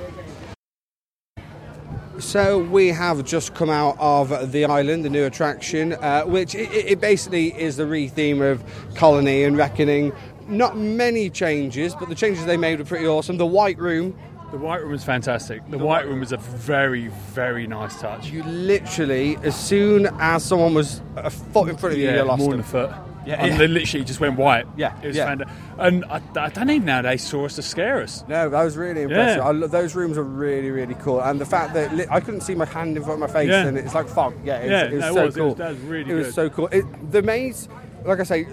So 2.19 2.59
we 2.59 2.89
have 2.89 3.25
just 3.25 3.55
come 3.55 3.69
out 3.69 3.97
of 3.99 4.51
the 4.53 4.65
island, 4.65 5.05
the 5.05 5.11
new 5.11 5.25
attraction, 5.25 5.93
uh, 5.95 6.23
which 6.23 6.55
it, 6.55 6.73
it 6.73 7.01
basically 7.01 7.49
is 7.61 7.77
the 7.77 7.85
retheme 7.85 8.41
of 8.41 8.65
Colony 8.95 9.45
and 9.45 9.57
Reckoning. 9.57 10.13
Not 10.49 10.79
many 10.79 11.29
changes, 11.29 11.95
but 11.95 12.09
the 12.09 12.15
changes 12.15 12.47
they 12.47 12.57
made 12.57 12.79
were 12.79 12.85
pretty 12.87 13.07
awesome. 13.07 13.37
The 13.37 13.47
White 13.47 13.79
Room, 13.79 14.17
The 14.51 14.59
White 14.59 14.81
Room 14.83 14.93
was 14.93 15.05
fantastic. 15.05 15.69
The, 15.71 15.77
White 15.79 16.07
Room 16.07 16.21
was 16.21 16.33
a 16.33 16.37
very, 16.39 17.09
very 17.35 17.67
nice 17.67 18.01
touch. 18.01 18.31
you 18.31 18.43
literally, 18.45 19.37
as 19.43 19.55
soon 19.55 20.07
as 20.19 20.45
someone 20.45 20.73
was 20.73 21.03
a 21.17 21.29
foot 21.31 21.69
in 21.69 21.77
front 21.77 21.95
of 21.95 21.99
you, 21.99 22.07
yeah, 22.07 22.17
you 22.17 22.23
lost 22.23 22.39
more 22.39 22.53
them. 22.53 22.63
than 22.63 22.83
a 22.83 22.89
foot. 22.89 22.91
Yeah, 23.27 23.43
and 23.43 23.53
yeah. 23.53 23.59
they 23.59 23.67
literally 23.67 24.05
just 24.05 24.21
went 24.21 24.39
white. 24.39 24.67
Yeah, 24.77 24.97
it 25.03 25.09
was 25.09 25.17
yeah. 25.17 25.27
fantastic. 25.27 25.57
And 25.79 26.05
I, 26.05 26.21
I 26.37 26.49
don't 26.49 26.71
even 26.71 26.87
know 26.87 27.03
they 27.03 27.17
saw 27.17 27.45
us 27.45 27.57
to 27.57 27.63
scare 27.63 28.01
us. 28.01 28.25
No, 28.29 28.49
that 28.49 28.63
was 28.63 28.77
really 28.77 29.03
impressive. 29.03 29.39
Yeah. 29.39 29.49
I 29.49 29.67
those 29.67 29.95
rooms 29.97 30.17
are 30.17 30.23
really, 30.23 30.71
really 30.71 30.95
cool, 30.95 31.21
and 31.21 31.41
the 31.41 31.45
fact 31.47 31.75
that 31.75 31.95
li- 31.95 32.07
I 32.09 32.21
couldn't 32.21 32.43
see 32.43 32.55
my 32.55 32.65
hand 32.67 32.97
in 32.97 33.03
front 33.03 33.21
of 33.23 33.29
my 33.29 33.33
face, 33.33 33.51
Yeah. 33.51 33.67
and 33.67 33.77
it's 33.77 33.95
like 33.95 34.09
fog. 34.09 34.35
Yeah, 34.45 34.59
it 34.59 34.63
was, 34.63 34.71
Yeah, 34.71 34.85
it 34.85 34.93
was 34.93 35.01
no, 35.01 35.09
it 35.09 35.13
so 35.15 35.25
was. 35.25 35.37
It 35.37 35.39
cool. 35.41 35.49
was- 35.49 35.57
that 35.57 35.69
was 35.71 35.79
really 35.81 36.11
It 36.11 36.15
was 36.15 36.35
so 36.35 36.49
cool. 36.51 36.69
It, 36.69 37.11
the 37.13 37.23
maze, 37.23 37.69
like 38.05 38.21
I 38.21 38.23
say, 38.23 38.47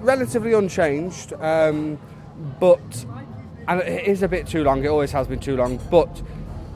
relatively 0.00 0.54
unchanged, 0.54 1.34
um, 1.34 1.98
but 2.58 3.04
and 3.68 3.80
it 3.82 4.06
is 4.06 4.22
a 4.22 4.28
bit 4.28 4.46
too 4.46 4.64
long. 4.64 4.84
It 4.84 4.88
always 4.88 5.12
has 5.12 5.26
been 5.28 5.40
too 5.40 5.56
long, 5.56 5.78
but. 5.90 6.22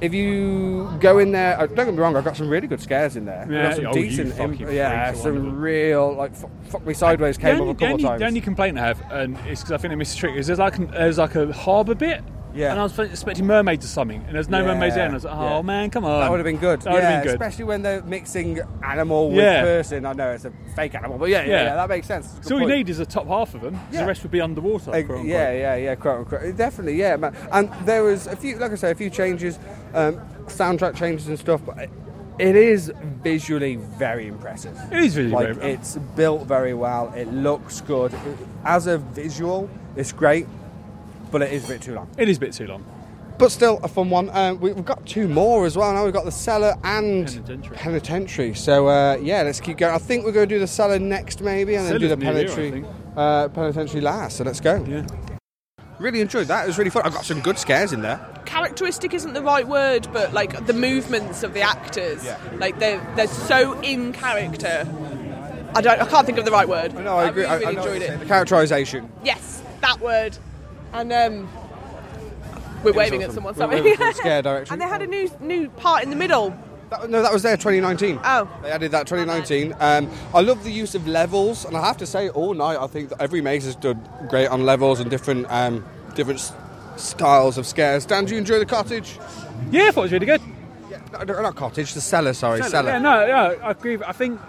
If 0.01 0.13
you 0.13 0.95
go 1.01 1.19
in 1.19 1.33
there, 1.33 1.59
uh, 1.59 1.67
don't 1.67 1.87
get 1.87 1.95
me 1.95 2.01
wrong, 2.01 2.17
I've 2.17 2.25
got 2.25 2.37
some 2.37 2.51
really 2.51 2.67
good 2.67 2.83
scares 2.83 3.17
in 3.17 3.25
there. 3.25 3.47
Yeah, 3.51 3.63
got 3.63 3.77
some 3.77 3.87
oh, 3.87 3.93
decent, 3.95 4.35
fucking 4.35 4.71
yeah, 4.71 5.15
some 5.15 5.59
real 5.59 6.15
like 6.15 6.35
fuck, 6.35 6.51
fuck 6.65 6.87
me 6.87 6.93
sideways 6.93 7.39
came 7.39 7.61
only, 7.61 7.71
up 7.71 7.77
a 7.77 7.79
couple 7.79 7.93
only- 7.95 8.05
of 8.05 8.09
times. 8.11 8.21
the 8.21 8.27
only 8.27 8.41
complaint 8.43 8.79
I 8.79 8.87
have, 8.87 9.03
and 9.11 9.39
it's 9.47 9.63
because 9.63 9.73
I 9.73 9.79
think 9.79 9.93
they 9.93 9.97
missed 9.97 10.13
the 10.15 10.21
trick, 10.21 10.37
is 10.37 10.49
there's 10.49 10.59
like 10.59 10.77
an, 10.77 10.89
there's 10.89 11.17
like 11.17 11.35
a 11.35 11.51
harbour 11.51 11.95
bit. 11.95 12.23
Yeah. 12.57 12.71
And 12.73 12.81
I 12.81 12.83
was 12.85 12.99
expecting 12.99 13.47
mermaids 13.47 13.85
or 13.85 13.89
something, 13.89 14.23
and 14.27 14.35
there's 14.35 14.49
no 14.49 14.65
mermaids 14.65 14.95
there, 14.95 15.05
and 15.05 15.13
I 15.13 15.17
was 15.17 15.25
like, 15.25 15.37
oh 15.37 15.57
yeah. 15.57 15.63
man, 15.63 15.91
come 15.91 16.05
on. 16.05 16.21
That 16.21 16.31
would 16.31 16.39
have 16.39 16.45
been 16.45 16.57
good. 16.57 16.81
That 16.83 16.93
would 16.95 17.03
yeah, 17.03 17.11
have 17.11 17.23
been 17.25 17.33
good. 17.33 17.41
especially 17.43 17.65
when 17.65 17.83
they're 17.83 18.03
mixing 18.03 18.61
animal 18.83 19.29
with 19.29 19.39
Yeah. 19.45 19.63
person. 19.63 20.07
I 20.07 20.13
know 20.15 20.31
it's 20.31 20.45
a 20.47 20.53
fake 20.75 20.95
animal, 20.95 21.19
but 21.19 21.29
yeah, 21.29 21.43
yeah, 21.43 21.49
Yeah. 21.51 21.63
yeah, 21.65 21.75
that 21.77 21.89
makes 21.89 22.07
sense. 22.07 22.27
It's 22.27 22.35
a 22.35 22.41
good 22.41 22.49
So 22.49 22.55
all 22.57 22.61
you 22.63 22.77
need 22.77 22.89
is 22.89 22.99
the 22.99 23.07
top 23.07 23.27
half 23.27 23.55
of 23.55 23.61
them, 23.61 23.79
Yeah. 23.93 24.01
The 24.01 24.07
rest 24.07 24.23
would 24.23 24.33
be 24.33 24.41
underwater. 24.41 24.91
Uh, 24.91 24.97
yeah, 25.23 25.53
yeah, 25.53 25.77
yeah, 25.77 25.95
quote 25.97 26.19
unquote. 26.21 26.57
Definitely, 26.57 26.97
yeah, 26.97 27.17
man. 27.17 27.37
And 27.53 27.71
there 27.85 28.03
was 28.03 28.27
a 28.27 28.37
few, 28.37 28.57
like 28.59 28.73
I 28.73 28.77
say, 28.77 28.91
a 28.91 28.95
few 28.95 29.11
changes, 29.11 29.59
um, 29.95 30.21
soundtrack 30.47 30.95
changes 30.97 31.29
and 31.29 31.39
stuff, 31.39 31.61
but 31.67 31.79
it- 31.79 31.91
it 32.39 32.55
is 32.57 32.93
visually 33.23 33.77
very 33.77 34.27
impressive. 34.29 34.77
It 34.93 34.99
is 35.05 35.15
visually 35.15 35.47
like 35.47 35.55
very- 35.57 35.73
it's 35.73 35.97
built 36.17 36.47
very 36.47 36.75
well. 36.75 37.13
It 37.17 37.33
looks 37.33 37.81
good. 37.81 38.13
It- 38.15 38.21
as 38.65 38.87
a 38.87 38.99
visual, 38.99 39.69
it's 39.97 40.13
great, 40.13 40.47
but 41.39 41.43
it 41.49 41.53
is 41.53 41.65
a 41.65 41.69
bit 41.69 41.83
too 41.83 41.95
long. 41.95 42.09
It 42.17 42.29
is 42.31 42.39
a 42.39 42.41
bit 42.41 42.53
too 42.55 42.67
long. 42.67 42.85
But 43.39 43.51
still 43.53 43.79
a 43.83 43.89
fun 43.89 44.09
one. 44.09 44.31
Um, 44.31 44.59
we, 44.61 44.73
we've 44.73 44.85
got 44.87 45.05
two 45.05 45.29
more 45.29 45.67
as 45.67 45.77
well. 45.77 45.93
Now 45.93 46.05
we've 46.05 46.13
got 46.15 46.25
the 46.25 46.33
cellar 46.33 46.75
and 46.83 47.27
Penitentiary. 47.27 47.77
penitentiary. 47.77 48.55
So 48.55 48.89
uh, 48.89 49.19
yeah, 49.21 49.43
let's 49.43 49.61
keep 49.61 49.77
going. 49.77 49.95
I 49.95 49.99
think 49.99 50.25
we're 50.25 50.33
going 50.33 50.49
to 50.49 50.55
do 50.55 50.59
the 50.59 50.67
cellar 50.67 50.99
next, 50.99 51.43
maybe, 51.43 51.75
and 51.75 51.87
then 51.87 52.01
do 52.01 52.09
the 52.09 52.17
Cellar's 52.17 52.23
here, 52.23 52.49
penitentiary, 52.49 52.71
think. 52.83 52.87
uh, 53.17 53.49
penitentiary 53.49 54.01
last. 54.01 54.39
So 54.39 54.45
let's 54.45 54.61
go. 54.61 54.83
Yeah. 54.89 55.07
Really 55.99 56.21
enjoyed 56.23 56.47
that. 56.49 56.65
It 56.65 56.69
was 56.69 56.79
really 56.79 56.91
fun. 56.91 57.03
I 57.05 57.11
got 57.11 57.25
some 57.27 57.41
good 57.41 57.59
scares 57.59 57.93
in 57.93 58.01
there. 58.01 58.19
Characteristic 58.47 59.13
isn't 59.13 59.35
the 59.35 59.43
right 59.43 59.67
word, 59.69 60.09
but 60.15 60.33
like 60.33 60.67
the 60.67 60.73
movements 60.73 61.43
of 61.43 61.53
the 61.53 61.61
actors, 61.61 62.25
Yeah. 62.25 62.39
like 62.59 62.79
they're 62.79 63.01
they're 63.17 63.27
so 63.29 63.79
in 63.81 64.13
character. 64.15 64.87
I 65.75 65.83
don't, 65.83 66.01
I 66.01 66.07
can't 66.07 66.25
think 66.25 66.39
of 66.39 66.47
the 66.47 66.51
right 66.51 66.69
word. 66.69 66.95
No, 66.95 67.19
I 67.19 67.29
agree. 67.29 67.43
really, 67.43 67.53
I, 67.53 67.55
really 67.57 67.67
I 67.67 67.73
know 67.73 67.81
what 67.81 67.87
enjoyed 67.89 68.03
it. 68.03 68.07
saying. 68.09 68.21
The 68.21 68.27
characterization. 68.27 69.13
Yes, 69.23 69.63
that 69.83 70.01
word. 70.01 70.39
And 70.97 71.13
um, 71.13 71.49
we're 72.83 72.93
waving 72.95 73.23
at 73.23 73.29
awesome. 73.29 73.35
someone. 73.35 73.55
We're 73.55 73.59
Sorry. 73.59 73.81
waving 73.83 73.97
from 73.99 74.15
scare 74.15 74.41
direction. 74.41 74.73
and 74.75 74.81
they 74.81 74.87
had 74.87 75.03
a 75.03 75.07
new 75.07 75.31
new 75.41 75.69
part 75.69 76.03
in 76.03 76.11
the 76.11 76.17
middle. 76.17 76.57
That, 76.89 77.11
no, 77.11 77.21
that 77.21 77.33
was 77.33 77.43
there 77.43 77.57
2019. 77.57 78.21
Oh. 78.25 78.49
They 78.63 78.71
added 78.71 78.93
that 78.93 79.07
2019. 79.07 79.75
Um, 79.79 80.09
I 80.33 80.41
love 80.41 80.63
the 80.65 80.71
use 80.71 80.95
of 80.95 81.07
levels, 81.07 81.65
and 81.65 81.77
I 81.77 81.85
have 81.85 81.97
to 81.99 82.07
say, 82.07 82.29
all 82.31 82.55
night 82.55 82.79
I 82.79 82.87
think 82.87 83.11
that 83.11 83.21
every 83.21 83.41
maze 83.41 83.65
has 83.65 83.75
done 83.77 84.01
great 84.31 84.47
on 84.47 84.65
levels 84.65 85.01
and 85.01 85.11
different 85.11 85.47
um, 85.51 85.85
different 86.15 86.41
s- 86.41 86.53
styles 86.97 87.59
of 87.59 87.67
scares. 87.67 88.07
Dan, 88.07 88.25
do 88.25 88.33
you 88.33 88.39
enjoy 88.39 88.59
the 88.59 88.67
cottage? 88.67 89.19
Yeah, 89.71 89.89
I 89.89 89.91
thought 89.91 90.01
it 90.01 90.03
was 90.05 90.13
really 90.13 90.27
good. 90.27 90.41
No, 91.13 91.23
no, 91.25 91.43
not 91.43 91.57
cottage, 91.57 91.93
the 91.93 92.01
cellar. 92.01 92.33
Sorry, 92.33 92.63
cellar. 92.63 92.91
Yeah, 92.91 92.99
no, 92.99 93.27
no, 93.27 93.59
I 93.63 93.71
agree. 93.73 93.99
I 94.07 94.13
think, 94.13 94.41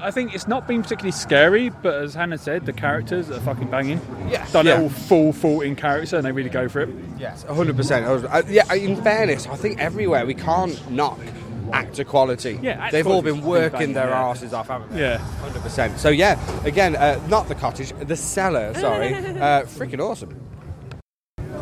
I 0.00 0.10
think 0.10 0.34
it's 0.34 0.46
not 0.46 0.66
been 0.68 0.82
particularly 0.82 1.12
scary, 1.12 1.68
but 1.70 1.94
as 1.94 2.14
Hannah 2.14 2.38
said, 2.38 2.66
the 2.66 2.72
characters 2.72 3.30
are 3.30 3.40
fucking 3.40 3.70
banging. 3.70 4.00
Yeah. 4.28 4.46
done 4.52 4.66
Yeah. 4.66 4.78
it 4.78 4.82
all 4.82 4.88
full, 4.88 5.32
full 5.32 5.60
in 5.60 5.76
character, 5.76 6.16
and 6.16 6.24
they 6.24 6.32
really 6.32 6.50
go 6.50 6.68
for 6.68 6.80
it. 6.80 6.88
Yes, 7.18 7.44
100%. 7.48 8.04
I 8.06 8.12
was- 8.12 8.24
uh, 8.24 8.42
yeah, 8.48 8.72
in 8.74 8.96
fairness, 9.02 9.46
I 9.50 9.56
think 9.56 9.80
everywhere 9.80 10.26
we 10.26 10.34
can't 10.34 10.78
knock 10.90 11.18
actor 11.72 12.04
quality. 12.04 12.58
Yeah, 12.62 12.72
actor 12.72 12.96
they've 12.96 13.06
all 13.06 13.22
quality's 13.22 13.34
been 13.40 13.44
working 13.50 13.78
bang, 13.78 13.92
their 13.94 14.08
yeah. 14.08 14.28
asses 14.28 14.52
off, 14.52 14.68
haven't 14.68 14.92
they? 14.92 15.00
Yeah. 15.00 15.18
100%. 15.42 15.98
So 15.98 16.08
yeah, 16.10 16.38
again, 16.64 16.96
uh, 16.96 17.20
not 17.28 17.48
the 17.48 17.54
cottage, 17.54 17.92
the 18.00 18.16
cellar. 18.16 18.74
Sorry, 18.74 19.14
uh, 19.14 19.62
freaking 19.62 20.00
awesome. 20.00 20.30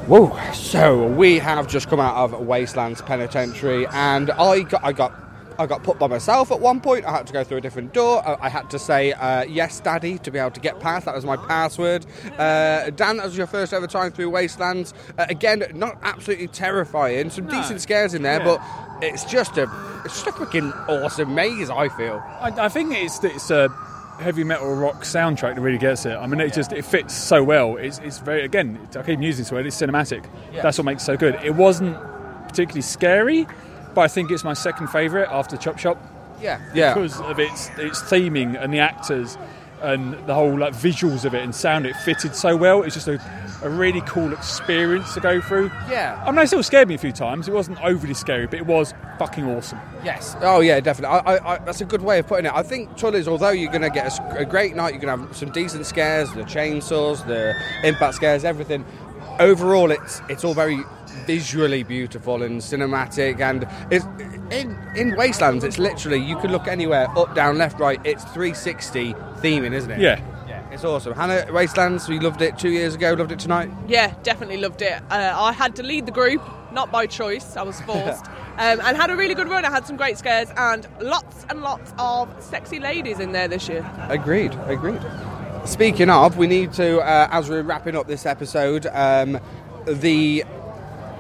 Whoa! 0.06 0.36
So 0.52 1.06
we 1.06 1.38
have 1.38 1.66
just 1.66 1.88
come 1.88 1.98
out 2.00 2.16
of 2.16 2.46
Wastelands 2.46 3.00
Penitentiary, 3.00 3.86
and 3.86 4.30
I 4.32 4.60
got, 4.60 4.84
I 4.84 4.92
got, 4.92 5.23
I 5.58 5.66
got 5.66 5.82
put 5.82 5.98
by 5.98 6.06
myself 6.08 6.50
at 6.50 6.60
one 6.60 6.80
point. 6.80 7.04
I 7.04 7.12
had 7.12 7.26
to 7.28 7.32
go 7.32 7.44
through 7.44 7.58
a 7.58 7.60
different 7.60 7.92
door. 7.94 8.26
I, 8.26 8.46
I 8.46 8.48
had 8.48 8.70
to 8.70 8.78
say 8.78 9.12
uh, 9.12 9.44
"Yes, 9.44 9.80
Daddy" 9.80 10.18
to 10.18 10.30
be 10.30 10.38
able 10.38 10.50
to 10.52 10.60
get 10.60 10.80
past. 10.80 11.04
That 11.06 11.14
was 11.14 11.24
my 11.24 11.36
password. 11.36 12.06
Uh, 12.38 12.90
Dan, 12.90 13.18
that 13.18 13.26
was 13.26 13.36
your 13.36 13.46
first 13.46 13.72
ever 13.72 13.86
time 13.86 14.10
through 14.12 14.30
Wastelands. 14.30 14.94
Uh, 15.18 15.26
again, 15.28 15.64
not 15.74 15.98
absolutely 16.02 16.48
terrifying. 16.48 17.30
Some 17.30 17.46
decent 17.46 17.80
scares 17.80 18.14
in 18.14 18.22
there, 18.22 18.38
Yeah. 18.40 18.44
but 18.98 19.04
it's 19.04 19.24
just 19.24 19.56
a, 19.58 19.62
it's 20.04 20.22
just 20.22 20.26
a 20.26 20.32
freaking 20.32 20.72
awesome 20.88 21.34
maze. 21.34 21.70
I 21.70 21.88
feel. 21.88 22.22
I, 22.40 22.48
I 22.56 22.68
think 22.68 22.92
it's 22.96 23.22
it's 23.22 23.50
a 23.50 23.68
heavy 24.20 24.44
metal 24.44 24.72
rock 24.74 25.02
soundtrack 25.02 25.56
that 25.56 25.60
really 25.60 25.78
gets 25.78 26.06
it. 26.06 26.14
I 26.16 26.26
mean, 26.26 26.40
it 26.40 26.52
just 26.52 26.72
it 26.72 26.84
fits 26.84 27.14
so 27.14 27.42
well. 27.44 27.76
It's, 27.76 27.98
it's 27.98 28.18
very 28.18 28.44
again. 28.44 28.78
I 28.96 29.02
keep 29.02 29.20
using 29.20 29.42
this 29.44 29.52
word. 29.52 29.66
It's 29.66 29.80
cinematic. 29.80 30.24
Yeah. 30.52 30.62
That's 30.62 30.78
what 30.78 30.84
makes 30.84 31.02
it 31.02 31.06
so 31.06 31.16
good. 31.16 31.36
It 31.44 31.54
wasn't 31.54 31.96
particularly 32.48 32.82
scary, 32.82 33.46
but 33.94 34.02
I 34.02 34.08
think 34.08 34.30
it's 34.30 34.44
my 34.44 34.54
second 34.54 34.88
favourite 34.88 35.28
after 35.30 35.56
Chop 35.56 35.78
Shop. 35.78 35.98
Yeah, 36.40 36.60
yeah. 36.74 36.94
because 36.94 37.20
of 37.20 37.38
its 37.38 37.70
its 37.78 38.02
theming 38.02 38.60
and 38.62 38.72
the 38.72 38.80
actors. 38.80 39.38
and 39.82 40.14
the 40.26 40.32
whole 40.34 40.58
like 40.58 40.72
visuals 40.72 41.26
of 41.26 41.34
it 41.34 41.42
and 41.42 41.54
sound 41.54 41.84
it 41.84 41.94
fitted 41.96 42.34
so 42.34 42.56
well. 42.56 42.82
It's 42.82 42.94
just 42.94 43.06
a, 43.06 43.20
a 43.62 43.68
really 43.68 44.00
cool 44.02 44.32
experience 44.32 45.12
to 45.12 45.20
go 45.20 45.42
through. 45.42 45.70
Yeah. 45.90 46.22
I 46.24 46.30
mean, 46.30 46.40
it 46.40 46.46
still 46.46 46.62
scared 46.62 46.88
me 46.88 46.94
a 46.94 46.98
few 46.98 47.12
times. 47.12 47.48
It 47.48 47.52
wasn't 47.52 47.82
overly 47.84 48.14
scary, 48.14 48.46
but 48.46 48.58
it 48.58 48.66
was 48.66 48.94
fucking 49.18 49.44
awesome. 49.44 49.78
Yes. 50.02 50.36
Oh 50.40 50.60
yeah, 50.60 50.80
definitely. 50.80 51.18
I, 51.18 51.36
I, 51.36 51.54
I, 51.54 51.58
that's 51.58 51.82
a 51.82 51.84
good 51.84 52.00
way 52.00 52.18
of 52.20 52.26
putting 52.26 52.46
it. 52.46 52.52
I 52.54 52.62
think 52.62 52.96
Tully's, 52.96 53.28
although 53.28 53.50
you're 53.50 53.70
going 53.70 53.82
to 53.82 53.90
get 53.90 54.18
a 54.38 54.46
great 54.46 54.74
night, 54.74 54.94
you're 54.94 55.02
going 55.02 55.18
to 55.18 55.26
have 55.26 55.36
some 55.36 55.50
decent 55.50 55.84
scares, 55.84 56.32
the 56.32 56.44
chainsaws, 56.44 57.26
the 57.26 57.54
impact 57.86 58.14
scares, 58.14 58.42
everything. 58.44 58.86
Overall, 59.40 59.90
it's 59.90 60.22
it's 60.28 60.44
all 60.44 60.54
very 60.54 60.80
visually 61.26 61.82
beautiful 61.82 62.42
and 62.42 62.60
cinematic, 62.60 63.40
and 63.40 63.66
it's 63.90 64.04
in 64.52 64.76
in 64.96 65.16
Wastelands. 65.16 65.64
It's 65.64 65.78
literally 65.78 66.18
you 66.18 66.38
can 66.38 66.52
look 66.52 66.68
anywhere, 66.68 67.08
up, 67.18 67.34
down, 67.34 67.58
left, 67.58 67.80
right. 67.80 68.00
It's 68.04 68.24
360 68.24 69.14
theming, 69.40 69.72
isn't 69.72 69.90
it? 69.90 70.00
Yeah. 70.00 70.20
Yeah. 70.48 70.70
It's 70.70 70.84
awesome. 70.84 71.14
Hannah, 71.14 71.46
Wastelands, 71.52 72.08
we 72.08 72.20
loved 72.20 72.42
it 72.42 72.58
two 72.58 72.70
years 72.70 72.94
ago. 72.94 73.14
Loved 73.14 73.32
it 73.32 73.38
tonight. 73.38 73.70
Yeah, 73.88 74.14
definitely 74.22 74.58
loved 74.58 74.82
it. 74.82 75.02
Uh, 75.10 75.32
I 75.36 75.52
had 75.52 75.74
to 75.76 75.82
lead 75.82 76.06
the 76.06 76.12
group, 76.12 76.42
not 76.72 76.90
by 76.92 77.06
choice, 77.06 77.56
I 77.56 77.62
was 77.62 77.80
forced. 77.82 78.26
um, 78.58 78.80
and 78.80 78.96
had 78.96 79.10
a 79.10 79.16
really 79.16 79.34
good 79.34 79.48
run. 79.48 79.64
I 79.64 79.70
had 79.70 79.86
some 79.86 79.96
great 79.96 80.18
scares 80.18 80.50
and 80.56 80.86
lots 81.00 81.46
and 81.48 81.62
lots 81.62 81.92
of 81.98 82.28
sexy 82.42 82.78
ladies 82.78 83.20
in 83.20 83.32
there 83.32 83.48
this 83.48 83.68
year. 83.68 83.88
Agreed, 84.08 84.54
agreed. 84.66 85.02
Speaking 85.64 86.10
of, 86.10 86.36
we 86.36 86.46
need 86.46 86.74
to, 86.74 87.00
uh, 87.00 87.28
as 87.30 87.48
we're 87.48 87.62
wrapping 87.62 87.96
up 87.96 88.06
this 88.06 88.26
episode, 88.26 88.86
um, 88.86 89.40
the 89.86 90.44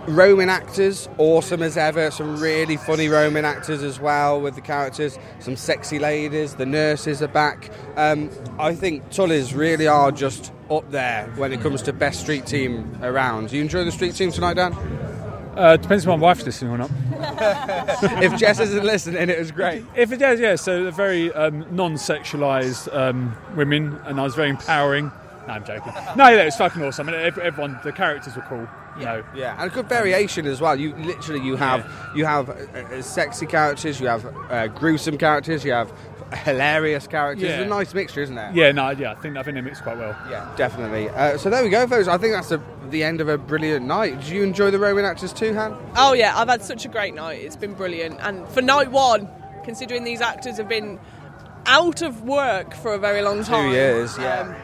Roman 0.06 0.50
actors, 0.50 1.08
awesome 1.16 1.62
as 1.62 1.78
ever. 1.78 2.10
Some 2.10 2.38
really 2.38 2.76
funny 2.76 3.08
Roman 3.08 3.46
actors 3.46 3.82
as 3.82 3.98
well 3.98 4.38
with 4.40 4.54
the 4.54 4.60
characters. 4.60 5.18
Some 5.38 5.56
sexy 5.56 5.98
ladies. 5.98 6.56
The 6.56 6.66
nurses 6.66 7.22
are 7.22 7.28
back. 7.28 7.70
Um, 7.96 8.28
I 8.58 8.74
think 8.74 9.08
Tully's 9.10 9.54
really 9.54 9.86
are 9.86 10.12
just 10.12 10.52
up 10.70 10.90
there 10.90 11.26
when 11.36 11.52
it 11.52 11.62
comes 11.62 11.80
to 11.82 11.94
best 11.94 12.20
street 12.20 12.44
team 12.44 12.98
around. 13.02 13.50
You 13.50 13.62
enjoy 13.62 13.84
the 13.84 13.92
street 13.92 14.14
team 14.14 14.30
tonight, 14.30 14.54
Dan? 14.54 15.13
Uh, 15.56 15.76
depends 15.76 16.04
if 16.04 16.08
my 16.08 16.16
wife's 16.16 16.44
listening 16.44 16.72
or 16.72 16.78
not. 16.78 16.90
if 18.22 18.36
Jess 18.38 18.58
isn't 18.60 18.84
listening, 18.84 19.28
it 19.28 19.38
was 19.38 19.52
great. 19.52 19.84
If 19.94 20.10
it 20.12 20.18
does, 20.18 20.40
yeah. 20.40 20.56
So 20.56 20.82
they're 20.82 20.92
very 20.92 21.32
um, 21.32 21.64
non-sexualized 21.74 22.94
um, 22.94 23.36
women, 23.56 23.98
and 24.04 24.18
I 24.18 24.24
was 24.24 24.34
very 24.34 24.50
empowering. 24.50 25.12
No, 25.46 25.54
I'm 25.54 25.64
joking. 25.64 25.92
No, 26.16 26.28
yeah, 26.28 26.44
was 26.44 26.56
fucking 26.56 26.82
awesome. 26.82 27.08
I 27.08 27.12
mean, 27.12 27.20
everyone, 27.20 27.78
the 27.84 27.92
characters 27.92 28.34
were 28.34 28.42
cool. 28.42 28.68
You 28.98 29.04
know. 29.04 29.24
Yeah, 29.34 29.56
and 29.60 29.70
a 29.70 29.74
good 29.74 29.88
variation 29.88 30.46
as 30.46 30.60
well. 30.60 30.78
You 30.78 30.94
literally 30.96 31.44
you 31.44 31.56
have 31.56 31.90
you 32.14 32.24
have 32.24 32.48
uh, 32.50 32.52
uh, 32.52 33.02
sexy 33.02 33.46
characters, 33.46 34.00
you 34.00 34.06
have 34.06 34.24
uh, 34.50 34.68
gruesome 34.68 35.18
characters, 35.18 35.64
you 35.64 35.72
have 35.72 35.92
hilarious 36.44 37.06
characters. 37.06 37.48
Yeah. 37.48 37.60
It's 37.60 37.66
a 37.66 37.68
nice 37.68 37.94
mixture, 37.94 38.22
isn't 38.22 38.36
it? 38.36 38.54
Yeah, 38.54 38.72
no, 38.72 38.90
yeah. 38.90 39.12
I 39.12 39.14
think 39.16 39.36
I 39.36 39.42
think 39.42 39.56
they 39.56 39.60
mix 39.60 39.80
quite 39.80 39.98
well. 39.98 40.16
Yeah, 40.30 40.52
definitely. 40.56 41.08
Uh, 41.10 41.38
so 41.38 41.50
there 41.50 41.62
we 41.62 41.68
go, 41.70 41.86
folks. 41.86 42.08
I 42.08 42.18
think 42.18 42.34
that's 42.34 42.50
a, 42.52 42.62
the 42.90 43.02
end 43.02 43.20
of 43.20 43.28
a 43.28 43.38
brilliant 43.38 43.86
night. 43.86 44.20
Did 44.20 44.28
you 44.28 44.42
enjoy 44.42 44.70
the 44.70 44.78
Roman 44.78 45.04
actors 45.04 45.32
too, 45.32 45.54
Han? 45.54 45.76
Oh 45.96 46.12
yeah, 46.12 46.36
I've 46.36 46.48
had 46.48 46.62
such 46.62 46.84
a 46.84 46.88
great 46.88 47.14
night. 47.14 47.40
It's 47.40 47.56
been 47.56 47.74
brilliant. 47.74 48.18
And 48.20 48.48
for 48.48 48.62
night 48.62 48.90
one, 48.90 49.28
considering 49.64 50.04
these 50.04 50.20
actors 50.20 50.56
have 50.56 50.68
been 50.68 50.98
out 51.66 52.02
of 52.02 52.22
work 52.22 52.74
for 52.74 52.94
a 52.94 52.98
very 52.98 53.22
long 53.22 53.42
time, 53.42 53.70
Two 53.70 53.76
years, 53.76 54.18
yeah. 54.18 54.40
um, 54.40 54.54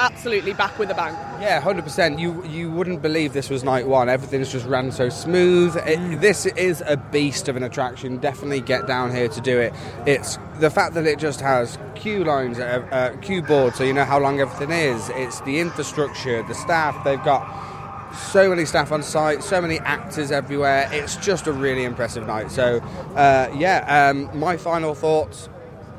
absolutely 0.00 0.54
back 0.54 0.78
with 0.78 0.90
a 0.90 0.94
bang. 0.94 1.12
Yeah, 1.40 1.60
hundred 1.60 1.84
percent. 1.84 2.18
You 2.18 2.44
you 2.46 2.70
wouldn't 2.70 3.02
believe 3.02 3.32
this 3.32 3.50
was 3.50 3.62
night 3.62 3.86
one. 3.86 4.08
Everything's 4.08 4.50
just 4.50 4.66
ran 4.66 4.90
so 4.90 5.08
smooth. 5.08 5.76
It, 5.86 6.20
this 6.20 6.46
is 6.46 6.82
a 6.86 6.96
beast 6.96 7.48
of 7.48 7.56
an 7.56 7.62
attraction. 7.62 8.16
Definitely 8.16 8.62
get 8.62 8.86
down 8.86 9.14
here 9.14 9.28
to 9.28 9.40
do 9.40 9.58
it. 9.58 9.72
It's 10.06 10.38
the 10.58 10.70
fact 10.70 10.94
that 10.94 11.06
it 11.06 11.18
just 11.18 11.40
has 11.40 11.78
queue 11.94 12.24
lines, 12.24 12.58
uh, 12.58 12.86
uh, 12.90 13.16
queue 13.18 13.42
boards, 13.42 13.76
so 13.76 13.84
you 13.84 13.92
know 13.92 14.04
how 14.04 14.18
long 14.18 14.40
everything 14.40 14.70
is. 14.70 15.10
It's 15.14 15.40
the 15.42 15.60
infrastructure, 15.60 16.42
the 16.42 16.54
staff. 16.54 17.04
They've 17.04 17.22
got 17.22 17.46
so 18.14 18.48
many 18.48 18.64
staff 18.64 18.90
on 18.90 19.02
site, 19.02 19.42
so 19.42 19.60
many 19.60 19.78
actors 19.80 20.32
everywhere. 20.32 20.88
It's 20.92 21.16
just 21.16 21.46
a 21.46 21.52
really 21.52 21.84
impressive 21.84 22.26
night. 22.26 22.50
So 22.50 22.80
uh, 23.14 23.54
yeah, 23.56 24.10
um, 24.10 24.36
my 24.38 24.56
final 24.56 24.94
thoughts. 24.94 25.48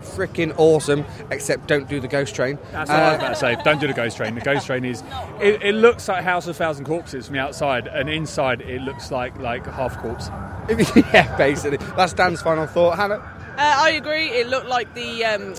Freaking 0.01 0.53
awesome, 0.57 1.05
except 1.29 1.67
don't 1.67 1.87
do 1.87 1.99
the 1.99 2.07
ghost 2.07 2.35
train. 2.35 2.57
That's 2.71 2.89
what 2.89 2.99
I 2.99 3.03
was 3.03 3.13
Uh, 3.13 3.15
about 3.17 3.29
to 3.29 3.35
say. 3.35 3.57
Don't 3.63 3.79
do 3.79 3.87
the 3.87 3.93
ghost 3.93 4.17
train. 4.17 4.35
The 4.35 4.41
ghost 4.41 4.65
train 4.65 4.83
is. 4.85 5.03
It, 5.39 5.61
it 5.63 5.75
looks 5.75 6.07
like 6.07 6.23
House 6.23 6.47
of 6.47 6.55
Thousand 6.57 6.85
Corpses 6.85 7.27
from 7.27 7.35
the 7.35 7.41
outside, 7.41 7.87
and 7.87 8.09
inside 8.09 8.61
it 8.61 8.81
looks 8.81 9.11
like 9.11 9.37
like 9.39 9.65
half 9.65 9.97
corpse. 9.99 10.29
yeah, 11.13 11.35
basically. 11.37 11.77
That's 11.95 12.13
Dan's 12.13 12.41
final 12.41 12.67
thought. 12.67 12.97
Hannah? 12.97 13.15
Uh, 13.57 13.75
I 13.77 13.91
agree. 13.91 14.27
It 14.29 14.47
looked 14.47 14.67
like 14.67 14.93
the 14.95 15.25
um, 15.25 15.55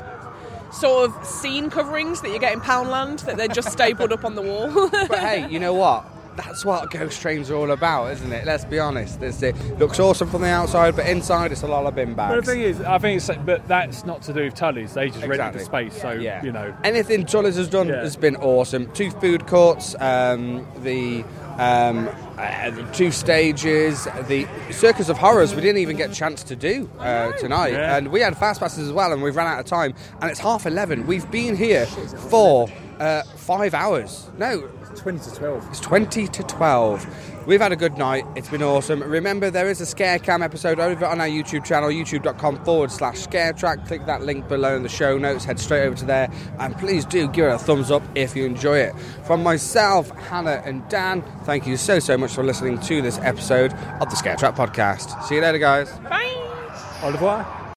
sort 0.73 1.11
of 1.11 1.25
scene 1.27 1.71
coverings 1.71 2.21
that 2.23 2.31
you 2.31 2.39
get 2.39 2.53
in 2.53 2.61
Poundland 2.61 3.25
that 3.27 3.37
they're 3.37 3.49
just 3.49 3.71
stapled 3.71 4.13
up 4.13 4.25
on 4.25 4.35
the 4.35 4.43
wall. 4.43 4.71
But 5.09 5.19
hey, 5.19 5.47
you 5.51 5.59
know 5.61 5.75
what? 5.75 6.05
That's 6.37 6.64
what 6.64 6.90
ghost 6.90 7.21
trains 7.21 7.51
are 7.51 7.57
all 7.57 7.71
about, 7.71 8.12
isn't 8.12 8.33
it? 8.33 8.47
Let's 8.47 8.64
be 8.64 8.79
honest. 8.79 9.21
It's, 9.23 9.42
it 9.42 9.55
looks 9.79 10.01
awesome 10.01 10.29
from 10.29 10.42
the 10.42 10.49
outside, 10.49 10.97
but 10.97 11.07
inside 11.07 11.53
it's 11.53 11.62
a 11.62 11.66
lot 11.66 11.85
of 11.87 11.95
bin 11.95 12.14
bags. 12.14 12.35
But 12.35 12.45
the 12.45 12.53
thing 12.53 12.61
is, 12.62 12.81
I 12.81 12.99
think 12.99 13.16
it's. 13.18 13.31
But 13.45 13.66
that's 13.68 14.05
not 14.05 14.23
to 14.23 14.33
do 14.33 14.45
with 14.45 14.55
Tully's. 14.55 14.95
They 14.95 15.09
just 15.09 15.21
rented 15.21 15.38
the 15.38 15.59
Exactly. 15.61 15.64
space, 15.90 16.01
so 16.01 16.12
Yeah. 16.12 16.42
you 16.42 16.53
know. 16.53 16.75
Anything 16.85 17.27
Tully's 17.27 17.57
has 17.57 17.68
done 17.68 17.88
Yeah. 17.88 18.01
has 18.01 18.16
been 18.16 18.37
awesome. 18.37 18.90
Two 18.92 19.11
food 19.11 19.47
courts, 19.47 19.95
um, 20.01 20.66
the 20.83 21.25
um, 21.59 22.09
uh, 22.38 22.71
the 22.71 22.83
two 22.95 23.11
stages, 23.11 24.09
the 24.27 24.47
Circus 24.71 25.11
of 25.11 25.18
Horrors. 25.18 25.55
We 25.55 25.61
didn't 25.61 25.83
even 25.83 25.99
get 25.99 26.11
a 26.11 26.14
chance 26.14 26.42
to 26.45 26.57
do 26.57 26.88
uh, 26.99 27.33
tonight, 27.33 27.75
Yeah. 27.75 27.97
and 27.97 28.09
we 28.09 28.21
had 28.21 28.38
fast 28.38 28.59
passes 28.61 28.87
as 28.88 28.92
well, 28.92 29.12
and 29.12 29.23
we've 29.23 29.37
run 29.37 29.47
out 29.47 29.61
of 29.61 29.66
time. 29.66 29.92
And 30.23 30.31
it's 30.31 30.40
half 30.40 30.64
eleven. 30.64 31.07
We've 31.07 31.31
been 31.31 31.55
here 31.57 31.85
for 31.85 32.68
uh, 33.03 33.23
five 33.37 33.75
hours. 33.75 34.31
No, 34.38 34.69
It's 34.91 35.01
twenty 35.01 35.19
to 35.19 35.35
twelve. 35.35 35.67
It's 35.71 35.81
twenty 35.81 36.29
to 36.29 36.43
twelve. 36.45 37.07
We've 37.47 37.61
had 37.61 37.73
a 37.73 37.77
good 37.77 37.99
night. 37.99 38.25
It's 38.37 38.49
been 38.49 38.62
awesome. 38.62 39.03
Remember, 39.03 39.51
there 39.51 39.69
is 39.69 39.81
a 39.81 39.87
Scare 39.87 40.21
Cam 40.21 40.43
episode 40.43 40.79
over 40.79 41.05
on 41.05 41.21
our 41.21 41.27
YouTube 41.27 41.65
channel, 41.65 41.88
youtube.com 41.88 42.65
forward 42.65 42.93
slash 42.93 43.19
scare 43.19 43.53
track. 43.53 43.85
Click 43.87 44.07
that 44.07 44.23
link 44.23 44.47
below 44.49 44.77
in 44.77 44.85
the 44.85 44.88
show 44.88 45.19
notes. 45.19 45.45
Head 45.45 45.59
straight 45.59 45.83
over 45.87 45.97
to 45.97 46.05
there. 46.05 46.31
And 46.61 46.77
please 46.79 47.05
do 47.05 47.27
give 47.29 47.47
it 47.47 47.55
a 47.55 47.59
thumbs 47.59 47.91
up 47.91 48.05
if 48.15 48.37
you 48.37 48.47
enjoy 48.47 48.79
it. 48.79 48.95
From 49.25 49.43
myself, 49.43 50.11
Hannah, 50.29 50.62
and 50.65 50.88
Dan, 50.88 51.23
thank 51.43 51.67
you 51.67 51.77
so, 51.77 51.99
so 51.99 52.17
much 52.17 52.33
for 52.33 52.45
listening 52.45 52.79
to 52.81 53.03
this 53.03 53.19
episode 53.19 53.73
of 54.01 54.09
the 54.09 54.15
Scare 54.15 54.37
Track 54.37 54.55
podcast. 54.55 55.21
See 55.25 55.35
you 55.35 55.41
later, 55.41 55.59
guys. 55.59 55.91
Bye. 55.99 56.33
Au 57.03 57.11
revoir. 57.11 57.73